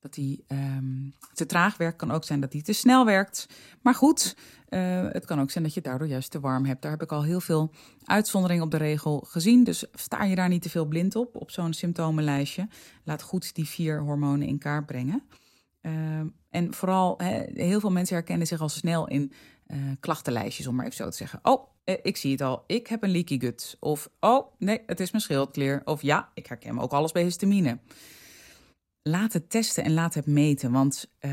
dat 0.06 0.14
die 0.14 0.44
um, 0.48 1.14
te 1.34 1.46
traag 1.46 1.78
werkt. 1.78 1.98
Kan 1.98 2.12
ook 2.12 2.24
zijn 2.24 2.40
dat 2.40 2.52
die 2.52 2.62
te 2.62 2.74
snel 2.74 3.06
werkt. 3.06 3.48
Maar 3.82 3.96
goed, 3.96 4.36
uh, 4.70 5.08
het 5.12 5.26
kan 5.26 5.40
ook 5.40 5.52
zijn 5.52 5.64
dat 5.64 5.74
je 5.74 5.82
daardoor 5.82 6.08
juist 6.08 6.32
te 6.32 6.40
warm 6.40 6.66
hebt. 6.66 6.82
Daar 6.82 6.92
heb 6.92 7.02
ik 7.02 7.12
al 7.12 7.24
heel 7.24 7.42
veel 7.42 7.72
uitzonderingen 8.04 8.64
op 8.64 8.72
de 8.72 8.78
regel 8.78 9.26
gezien. 9.28 9.64
Dus 9.64 9.86
sta 9.94 10.24
je 10.24 10.36
daar 10.36 10.50
niet 10.50 10.62
te 10.62 10.70
veel 10.70 10.86
blind 10.86 11.16
op, 11.16 11.36
op 11.36 11.52
zo'n 11.52 11.74
symptomenlijstje. 11.74 12.68
Laat 13.04 13.22
goed 13.22 13.56
die 13.56 13.68
vier 13.68 14.02
hormonen 14.02 14.48
in 14.48 14.58
kaart 14.58 14.86
brengen. 14.86 15.24
Uh, 15.82 15.92
en 16.50 16.74
vooral, 16.74 17.18
he, 17.18 17.44
heel 17.54 17.80
veel 17.80 17.92
mensen 17.92 18.16
herkennen 18.16 18.48
zich 18.48 18.62
al 18.62 18.70
snel 18.70 19.08
in 19.08 19.32
uh, 19.68 19.78
klachtenlijstjes, 20.00 20.68
om 20.68 20.76
maar 20.76 20.86
even 20.86 20.98
zo 20.98 21.10
te 21.10 21.18
zeggen. 21.18 21.40
Oh, 21.42 21.68
eh, 21.84 21.96
ik 22.02 22.18
zie 22.18 22.32
het 22.32 22.42
al, 22.42 22.64
ik 22.68 22.88
heb 22.88 23.04
een 23.04 23.12
leaky 23.12 23.40
gut. 23.40 23.78
Of, 23.80 24.10
oh, 24.20 24.48
nee, 24.58 24.82
het 24.86 25.00
is 25.00 25.12
mijn 25.12 25.24
schildklier. 25.24 25.82
Of 25.86 26.02
ja, 26.02 26.30
ik 26.34 26.46
herken 26.46 26.80
ook 26.80 26.92
alles 26.92 27.12
bij 27.12 27.24
histamine 27.24 27.80
laat 29.10 29.34
het 29.34 29.50
testen 29.50 29.84
en 29.84 29.94
laat 29.94 30.14
het 30.14 30.26
meten. 30.26 30.72
Want 30.72 31.12
uh, 31.22 31.32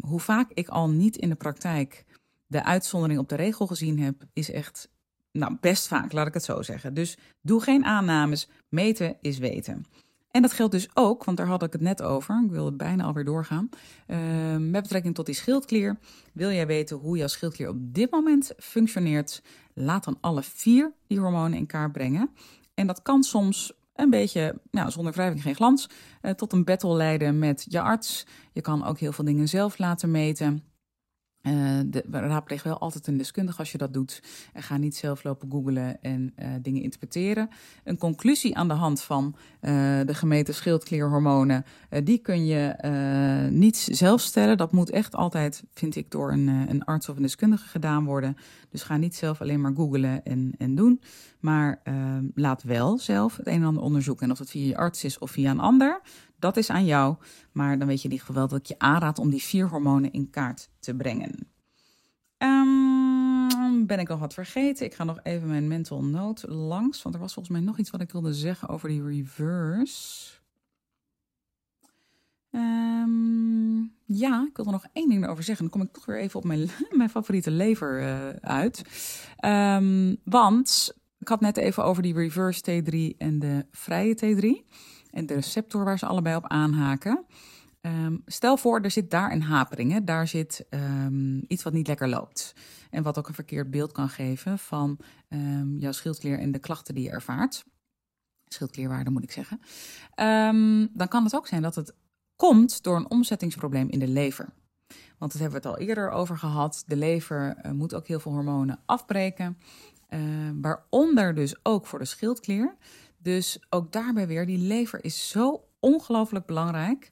hoe 0.00 0.20
vaak 0.20 0.50
ik 0.54 0.68
al 0.68 0.90
niet 0.90 1.16
in 1.16 1.28
de 1.28 1.34
praktijk 1.34 2.04
de 2.46 2.64
uitzondering 2.64 3.20
op 3.20 3.28
de 3.28 3.34
regel 3.34 3.66
gezien 3.66 3.98
heb, 3.98 4.24
is 4.32 4.50
echt, 4.50 4.88
nou, 5.32 5.56
best 5.60 5.86
vaak, 5.86 6.12
laat 6.12 6.26
ik 6.26 6.34
het 6.34 6.44
zo 6.44 6.62
zeggen. 6.62 6.94
Dus 6.94 7.18
doe 7.40 7.62
geen 7.62 7.84
aannames. 7.84 8.48
Meten 8.68 9.16
is 9.20 9.38
weten. 9.38 9.84
En 10.30 10.42
dat 10.42 10.52
geldt 10.52 10.72
dus 10.72 10.88
ook, 10.94 11.24
want 11.24 11.36
daar 11.36 11.46
had 11.46 11.62
ik 11.62 11.72
het 11.72 11.80
net 11.80 12.02
over. 12.02 12.42
Ik 12.44 12.50
wilde 12.50 12.72
bijna 12.72 13.04
alweer 13.04 13.24
doorgaan. 13.24 13.68
Uh, 14.06 14.18
met 14.56 14.82
betrekking 14.82 15.14
tot 15.14 15.26
die 15.26 15.34
schildklier. 15.34 15.98
Wil 16.32 16.50
jij 16.50 16.66
weten 16.66 16.96
hoe 16.96 17.16
jouw 17.16 17.26
schildklier 17.26 17.68
op 17.68 17.94
dit 17.94 18.10
moment 18.10 18.52
functioneert? 18.58 19.42
Laat 19.74 20.04
dan 20.04 20.18
alle 20.20 20.42
vier 20.42 20.92
die 21.06 21.18
hormonen 21.18 21.58
in 21.58 21.66
kaart 21.66 21.92
brengen. 21.92 22.30
En 22.74 22.86
dat 22.86 23.02
kan 23.02 23.22
soms 23.22 23.72
een 23.96 24.10
beetje, 24.10 24.60
nou, 24.70 24.90
zonder 24.90 25.12
wrijving 25.12 25.42
geen 25.42 25.54
glans, 25.54 25.88
uh, 26.22 26.30
tot 26.30 26.52
een 26.52 26.64
battle 26.64 26.94
leiden 26.94 27.38
met 27.38 27.66
je 27.68 27.80
arts. 27.80 28.26
Je 28.52 28.60
kan 28.60 28.84
ook 28.84 28.98
heel 28.98 29.12
veel 29.12 29.24
dingen 29.24 29.48
zelf 29.48 29.78
laten 29.78 30.10
meten. 30.10 30.64
Uh, 31.46 31.80
de, 31.86 32.04
raadpleeg 32.10 32.62
wel 32.62 32.78
altijd 32.78 33.06
een 33.06 33.16
deskundige 33.16 33.58
als 33.58 33.72
je 33.72 33.78
dat 33.78 33.92
doet. 33.92 34.22
En 34.52 34.62
ga 34.62 34.76
niet 34.76 34.96
zelf 34.96 35.24
lopen 35.24 35.50
googlen 35.50 36.02
en 36.02 36.32
uh, 36.38 36.48
dingen 36.62 36.82
interpreteren. 36.82 37.48
Een 37.84 37.98
conclusie 37.98 38.56
aan 38.56 38.68
de 38.68 38.74
hand 38.74 39.02
van 39.02 39.34
uh, 39.34 39.70
de 40.06 40.14
gemeten 40.14 40.54
schildklierhormonen, 40.54 41.64
die 42.04 42.18
kun 42.18 42.46
je 42.46 42.74
niet 43.50 43.88
zelf 43.90 44.20
stellen. 44.20 44.56
Dat 44.56 44.72
moet 44.72 44.90
echt 44.90 45.14
altijd, 45.14 45.62
vind 45.72 45.96
ik, 45.96 46.10
door 46.10 46.32
een, 46.32 46.46
een 46.46 46.84
arts 46.84 47.08
of 47.08 47.16
een 47.16 47.22
deskundige 47.22 47.68
gedaan 47.68 48.04
worden. 48.04 48.36
Dus 48.68 48.82
ga 48.82 48.96
niet 48.96 49.14
zelf 49.14 49.40
alleen 49.40 49.60
maar 49.60 49.74
googlen 49.74 50.24
en, 50.24 50.52
en 50.58 50.74
doen. 50.74 51.00
Maar 51.40 51.82
laat 52.34 52.62
wel 52.62 52.98
zelf 52.98 53.36
het 53.36 53.46
een 53.46 53.60
en 53.60 53.64
ander 53.64 53.82
onderzoeken. 53.82 54.24
En 54.24 54.32
of 54.32 54.38
het 54.38 54.50
via 54.50 54.66
je 54.66 54.76
arts 54.76 55.04
is 55.04 55.18
of 55.18 55.30
via 55.30 55.50
een 55.50 55.60
ander, 55.60 56.00
dat 56.38 56.56
is 56.56 56.70
aan 56.70 56.84
jou. 56.84 57.16
Maar 57.52 57.78
dan 57.78 57.86
weet 57.86 57.98
je 58.02 58.04
in 58.04 58.12
ieder 58.12 58.26
geval 58.26 58.48
dat 58.48 58.58
ik 58.58 58.66
je 58.66 58.78
aanraad 58.78 59.18
om 59.18 59.30
die 59.30 59.42
vier 59.42 59.68
hormonen 59.68 60.12
in 60.12 60.30
kaart 60.30 60.70
te 60.78 60.94
brengen. 60.94 61.48
Um, 62.38 63.86
ben 63.86 63.98
ik 63.98 64.08
nog 64.08 64.18
wat 64.18 64.34
vergeten? 64.34 64.86
Ik 64.86 64.94
ga 64.94 65.04
nog 65.04 65.20
even 65.22 65.48
mijn 65.48 65.68
mental 65.68 66.04
note 66.04 66.50
langs. 66.50 67.02
Want 67.02 67.14
er 67.14 67.20
was 67.20 67.34
volgens 67.34 67.56
mij 67.56 67.66
nog 67.66 67.78
iets 67.78 67.90
wat 67.90 68.00
ik 68.00 68.12
wilde 68.12 68.34
zeggen 68.34 68.68
over 68.68 68.88
die 68.88 69.02
reverse. 69.02 70.34
Ehm, 72.50 73.78
ja, 74.04 74.46
ik 74.50 74.56
wil 74.56 74.64
er 74.64 74.72
nog 74.72 74.86
één 74.92 75.08
ding 75.08 75.26
over 75.26 75.44
zeggen. 75.44 75.64
Dan 75.64 75.78
kom 75.78 75.88
ik 75.88 75.92
toch 75.92 76.06
weer 76.06 76.18
even 76.18 76.38
op 76.38 76.44
mijn, 76.44 76.70
mijn 76.90 77.10
favoriete 77.10 77.50
lever 77.50 78.02
uh, 78.02 78.28
uit. 78.28 78.84
Um, 79.44 80.16
want 80.24 80.96
ik 81.18 81.28
had 81.28 81.40
net 81.40 81.56
even 81.56 81.84
over 81.84 82.02
die 82.02 82.14
reverse 82.14 82.60
T3 82.60 83.16
en 83.18 83.38
de 83.38 83.66
vrije 83.70 84.16
T3. 84.16 84.74
En 85.10 85.26
de 85.26 85.34
receptor 85.34 85.84
waar 85.84 85.98
ze 85.98 86.06
allebei 86.06 86.36
op 86.36 86.46
aanhaken. 86.46 87.24
Um, 87.86 88.22
stel 88.26 88.56
voor, 88.56 88.80
er 88.80 88.90
zit 88.90 89.10
daar 89.10 89.32
een 89.32 89.42
hapering. 89.42 89.92
Hè? 89.92 90.04
Daar 90.04 90.28
zit 90.28 90.66
um, 90.70 91.44
iets 91.48 91.62
wat 91.62 91.72
niet 91.72 91.86
lekker 91.86 92.08
loopt. 92.08 92.54
En 92.90 93.02
wat 93.02 93.18
ook 93.18 93.28
een 93.28 93.34
verkeerd 93.34 93.70
beeld 93.70 93.92
kan 93.92 94.08
geven 94.08 94.58
van 94.58 94.98
um, 95.28 95.78
jouw 95.78 95.92
schildklier 95.92 96.38
en 96.38 96.52
de 96.52 96.58
klachten 96.58 96.94
die 96.94 97.04
je 97.04 97.10
ervaart. 97.10 97.64
Schildklierwaarde 98.44 99.10
moet 99.10 99.22
ik 99.22 99.32
zeggen. 99.32 99.60
dan 100.92 101.08
kan 101.08 101.24
het 101.24 101.34
ook 101.34 101.46
zijn 101.46 101.62
dat 101.62 101.74
het 101.74 101.94
komt 102.36 102.82
door 102.82 102.96
een 102.96 103.10
omzettingsprobleem 103.10 103.88
in 103.88 103.98
de 103.98 104.08
lever. 104.08 104.48
Want 105.18 105.32
dat 105.32 105.40
hebben 105.40 105.62
we 105.62 105.68
het 105.68 105.78
al 105.78 105.86
eerder 105.86 106.10
over 106.10 106.38
gehad. 106.38 106.84
De 106.86 106.96
lever 106.96 107.56
uh, 107.62 107.72
moet 107.72 107.94
ook 107.94 108.06
heel 108.06 108.20
veel 108.20 108.32
hormonen 108.32 108.78
afbreken. 108.86 109.58
Waaronder 110.60 111.34
dus 111.34 111.64
ook 111.64 111.86
voor 111.86 111.98
de 111.98 112.04
schildklier. 112.04 112.76
Dus 113.26 113.58
ook 113.70 113.92
daarbij 113.92 114.26
weer, 114.26 114.46
die 114.46 114.58
lever 114.58 115.04
is 115.04 115.28
zo 115.28 115.64
ongelooflijk 115.80 116.46
belangrijk. 116.46 117.10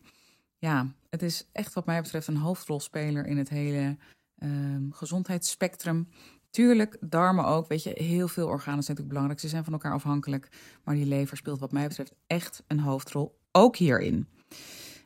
Ja, 0.59 0.95
het 1.11 1.23
is 1.23 1.49
echt 1.53 1.73
wat 1.73 1.87
mij 1.87 2.03
betreft 2.03 2.27
een 2.27 2.37
hoofdrolspeler 2.37 3.27
in 3.27 3.37
het 3.37 3.49
hele 3.49 3.97
um, 4.43 4.93
gezondheidsspectrum. 4.93 6.09
Tuurlijk, 6.51 6.97
darmen 7.01 7.45
ook. 7.45 7.69
Weet 7.69 7.83
je, 7.83 7.91
heel 7.95 8.29
veel 8.29 8.47
organen 8.47 8.83
zijn 8.83 8.97
natuurlijk 8.97 9.09
belangrijk. 9.09 9.41
Ze 9.41 9.49
zijn 9.49 9.65
van 9.65 9.73
elkaar 9.73 9.93
afhankelijk. 9.93 10.49
Maar 10.85 10.95
die 10.95 11.07
lever 11.07 11.37
speelt 11.37 11.61
wat 11.61 11.73
mij 11.73 11.89
betreft 11.89 12.15
echt 12.27 12.63
een 12.67 12.81
hoofdrol. 12.81 13.39
Ook 13.53 13.77
hierin. 13.77 14.29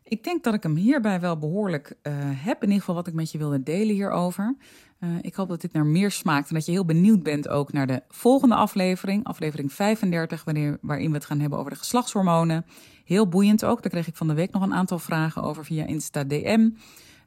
Ik 0.03 0.25
denk 0.25 0.45
dat 0.45 0.55
ik 0.55 0.63
hem 0.63 0.77
hierbij 0.77 1.21
wel 1.21 1.39
behoorlijk 1.39 1.99
uh, 2.03 2.13
heb. 2.19 2.57
In 2.57 2.69
ieder 2.69 2.79
geval 2.79 2.95
wat 2.95 3.07
ik 3.07 3.15
met 3.15 3.31
je 3.31 3.39
wilde 3.39 3.63
delen 3.63 3.95
hierover. 3.95 4.57
Uh, 5.01 5.11
ik 5.21 5.35
hoop 5.35 5.49
dat 5.49 5.61
dit 5.61 5.73
naar 5.73 5.87
meer 5.87 6.11
smaakt 6.11 6.49
en 6.49 6.55
dat 6.55 6.67
je 6.67 6.73
heel 6.73 6.85
benieuwd 6.85 7.23
bent 7.23 7.49
ook 7.49 7.73
naar 7.73 7.87
de 7.87 8.03
volgende 8.09 8.55
aflevering. 8.55 9.25
Aflevering 9.25 9.73
35, 9.73 10.45
wanneer, 10.45 10.79
waarin 10.81 11.09
we 11.09 11.15
het 11.15 11.25
gaan 11.25 11.41
hebben 11.41 11.59
over 11.59 11.71
de 11.71 11.79
geslachtshormonen. 11.79 12.67
Heel 13.05 13.29
boeiend 13.29 13.65
ook. 13.65 13.83
Daar 13.83 13.91
kreeg 13.91 14.07
ik 14.07 14.17
van 14.17 14.29
de 14.29 14.35
week 14.35 14.53
nog 14.53 14.63
een 14.63 14.75
aantal 14.75 14.99
vragen 14.99 15.43
over 15.43 15.65
via 15.65 15.87
Insta 15.87 16.25
DM. 16.25 16.71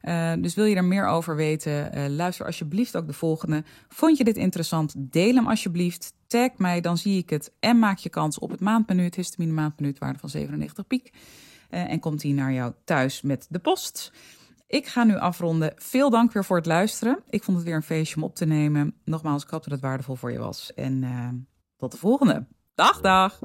Uh, 0.02 0.32
dus 0.38 0.54
wil 0.54 0.64
je 0.64 0.76
er 0.76 0.84
meer 0.84 1.06
over 1.06 1.36
weten, 1.36 1.98
uh, 1.98 2.06
luister 2.08 2.46
alsjeblieft 2.46 2.96
ook 2.96 3.06
de 3.06 3.12
volgende. 3.12 3.64
Vond 3.88 4.18
je 4.18 4.24
dit 4.24 4.36
interessant? 4.36 4.94
Deel 4.96 5.34
hem 5.34 5.46
alsjeblieft. 5.46 6.12
Tag 6.26 6.50
mij, 6.56 6.80
dan 6.80 6.98
zie 6.98 7.18
ik 7.18 7.30
het. 7.30 7.52
En 7.60 7.78
maak 7.78 7.98
je 7.98 8.08
kans 8.08 8.38
op 8.38 8.50
het 8.50 8.60
maandmenu, 8.60 9.02
het 9.02 9.14
histamine 9.14 9.52
maandmenu, 9.52 9.94
waarde 9.98 10.18
van 10.18 10.28
97 10.28 10.86
piek. 10.86 11.12
En 11.68 12.00
komt 12.00 12.20
die 12.20 12.34
naar 12.34 12.52
jou 12.52 12.72
thuis 12.84 13.22
met 13.22 13.46
de 13.50 13.58
post. 13.58 14.12
Ik 14.72 14.86
ga 14.86 15.04
nu 15.04 15.18
afronden. 15.18 15.72
Veel 15.76 16.10
dank 16.10 16.32
weer 16.32 16.44
voor 16.44 16.56
het 16.56 16.66
luisteren. 16.66 17.22
Ik 17.28 17.42
vond 17.42 17.56
het 17.56 17.66
weer 17.66 17.76
een 17.76 17.82
feestje 17.82 18.16
om 18.16 18.22
op 18.22 18.34
te 18.34 18.44
nemen. 18.44 18.94
Nogmaals, 19.04 19.42
ik 19.42 19.50
hoop 19.50 19.62
dat 19.62 19.72
het 19.72 19.80
waardevol 19.80 20.16
voor 20.16 20.32
je 20.32 20.38
was. 20.38 20.74
En 20.74 21.48
tot 21.76 21.92
de 21.92 21.98
volgende. 21.98 22.46
Dag, 22.74 23.00
dag! 23.00 23.38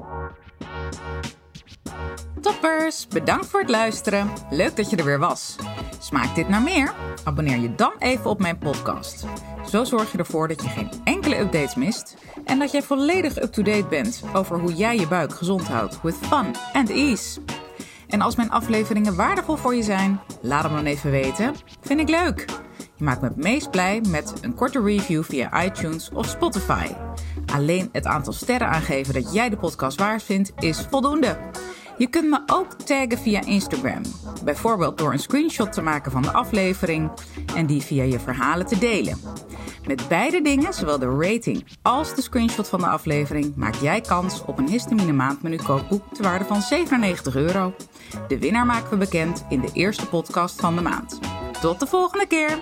Toppers, 2.40 3.08
bedankt 3.08 3.46
voor 3.46 3.60
het 3.60 3.70
luisteren. 3.70 4.30
Leuk 4.50 4.76
dat 4.76 4.90
je 4.90 4.96
er 4.96 5.04
weer 5.04 5.18
was. 5.18 5.56
Smaakt 5.98 6.34
dit 6.34 6.48
naar 6.48 6.62
meer? 6.62 6.94
Abonneer 7.24 7.58
je 7.58 7.74
dan 7.74 7.92
even 7.98 8.30
op 8.30 8.40
mijn 8.40 8.58
podcast. 8.58 9.26
Zo 9.70 9.84
zorg 9.84 10.12
je 10.12 10.18
ervoor 10.18 10.48
dat 10.48 10.62
je 10.62 10.68
geen 10.68 10.90
enkele 11.04 11.38
updates 11.38 11.74
mist 11.74 12.16
en 12.44 12.58
dat 12.58 12.70
jij 12.70 12.82
volledig 12.82 13.42
up-to-date 13.42 13.86
bent 13.88 14.22
over 14.34 14.58
hoe 14.58 14.74
jij 14.74 14.96
je 14.96 15.08
buik 15.08 15.32
gezond 15.32 15.68
houdt 15.68 16.02
with 16.02 16.16
fun 16.16 16.54
and 16.72 16.90
ease. 16.90 17.40
En 18.08 18.20
als 18.20 18.36
mijn 18.36 18.50
afleveringen 18.50 19.16
waardevol 19.16 19.56
voor 19.56 19.74
je 19.74 19.82
zijn, 19.82 20.20
laat 20.42 20.62
hem 20.62 20.72
dan 20.72 20.84
even 20.84 21.10
weten. 21.10 21.54
Vind 21.80 22.00
ik 22.00 22.08
leuk. 22.08 22.44
Je 22.96 23.04
maakt 23.04 23.20
me 23.20 23.28
het 23.28 23.36
meest 23.36 23.70
blij 23.70 24.00
met 24.08 24.32
een 24.40 24.54
korte 24.54 24.82
review 24.82 25.22
via 25.22 25.64
iTunes 25.64 26.10
of 26.12 26.26
Spotify. 26.26 26.86
Alleen 27.52 27.88
het 27.92 28.06
aantal 28.06 28.32
sterren 28.32 28.68
aangeven 28.68 29.14
dat 29.14 29.32
jij 29.32 29.48
de 29.48 29.56
podcast 29.56 29.98
waard 29.98 30.22
vindt 30.22 30.52
is 30.58 30.86
voldoende. 30.90 31.38
Je 31.98 32.06
kunt 32.06 32.30
me 32.30 32.42
ook 32.46 32.72
taggen 32.72 33.18
via 33.18 33.44
Instagram, 33.44 34.02
bijvoorbeeld 34.44 34.98
door 34.98 35.12
een 35.12 35.18
screenshot 35.18 35.72
te 35.72 35.82
maken 35.82 36.12
van 36.12 36.22
de 36.22 36.32
aflevering 36.32 37.10
en 37.54 37.66
die 37.66 37.82
via 37.82 38.02
je 38.02 38.20
verhalen 38.20 38.66
te 38.66 38.78
delen. 38.78 39.18
Met 39.88 40.08
beide 40.08 40.42
dingen, 40.42 40.74
zowel 40.74 40.98
de 40.98 41.16
rating 41.18 41.64
als 41.82 42.14
de 42.14 42.22
screenshot 42.22 42.68
van 42.68 42.80
de 42.80 42.86
aflevering, 42.86 43.56
maak 43.56 43.74
jij 43.74 44.00
kans 44.00 44.44
op 44.44 44.58
een 44.58 44.68
histamine 44.68 45.12
maandmenu 45.12 45.56
kookboek 45.56 46.14
te 46.14 46.22
waarde 46.22 46.44
van 46.44 46.60
97 46.60 47.36
euro. 47.36 47.74
De 48.28 48.38
winnaar 48.38 48.66
maken 48.66 48.90
we 48.90 48.96
bekend 48.96 49.44
in 49.48 49.60
de 49.60 49.70
eerste 49.72 50.08
podcast 50.08 50.60
van 50.60 50.76
de 50.76 50.82
maand. 50.82 51.18
Tot 51.60 51.80
de 51.80 51.86
volgende 51.86 52.26
keer! 52.26 52.58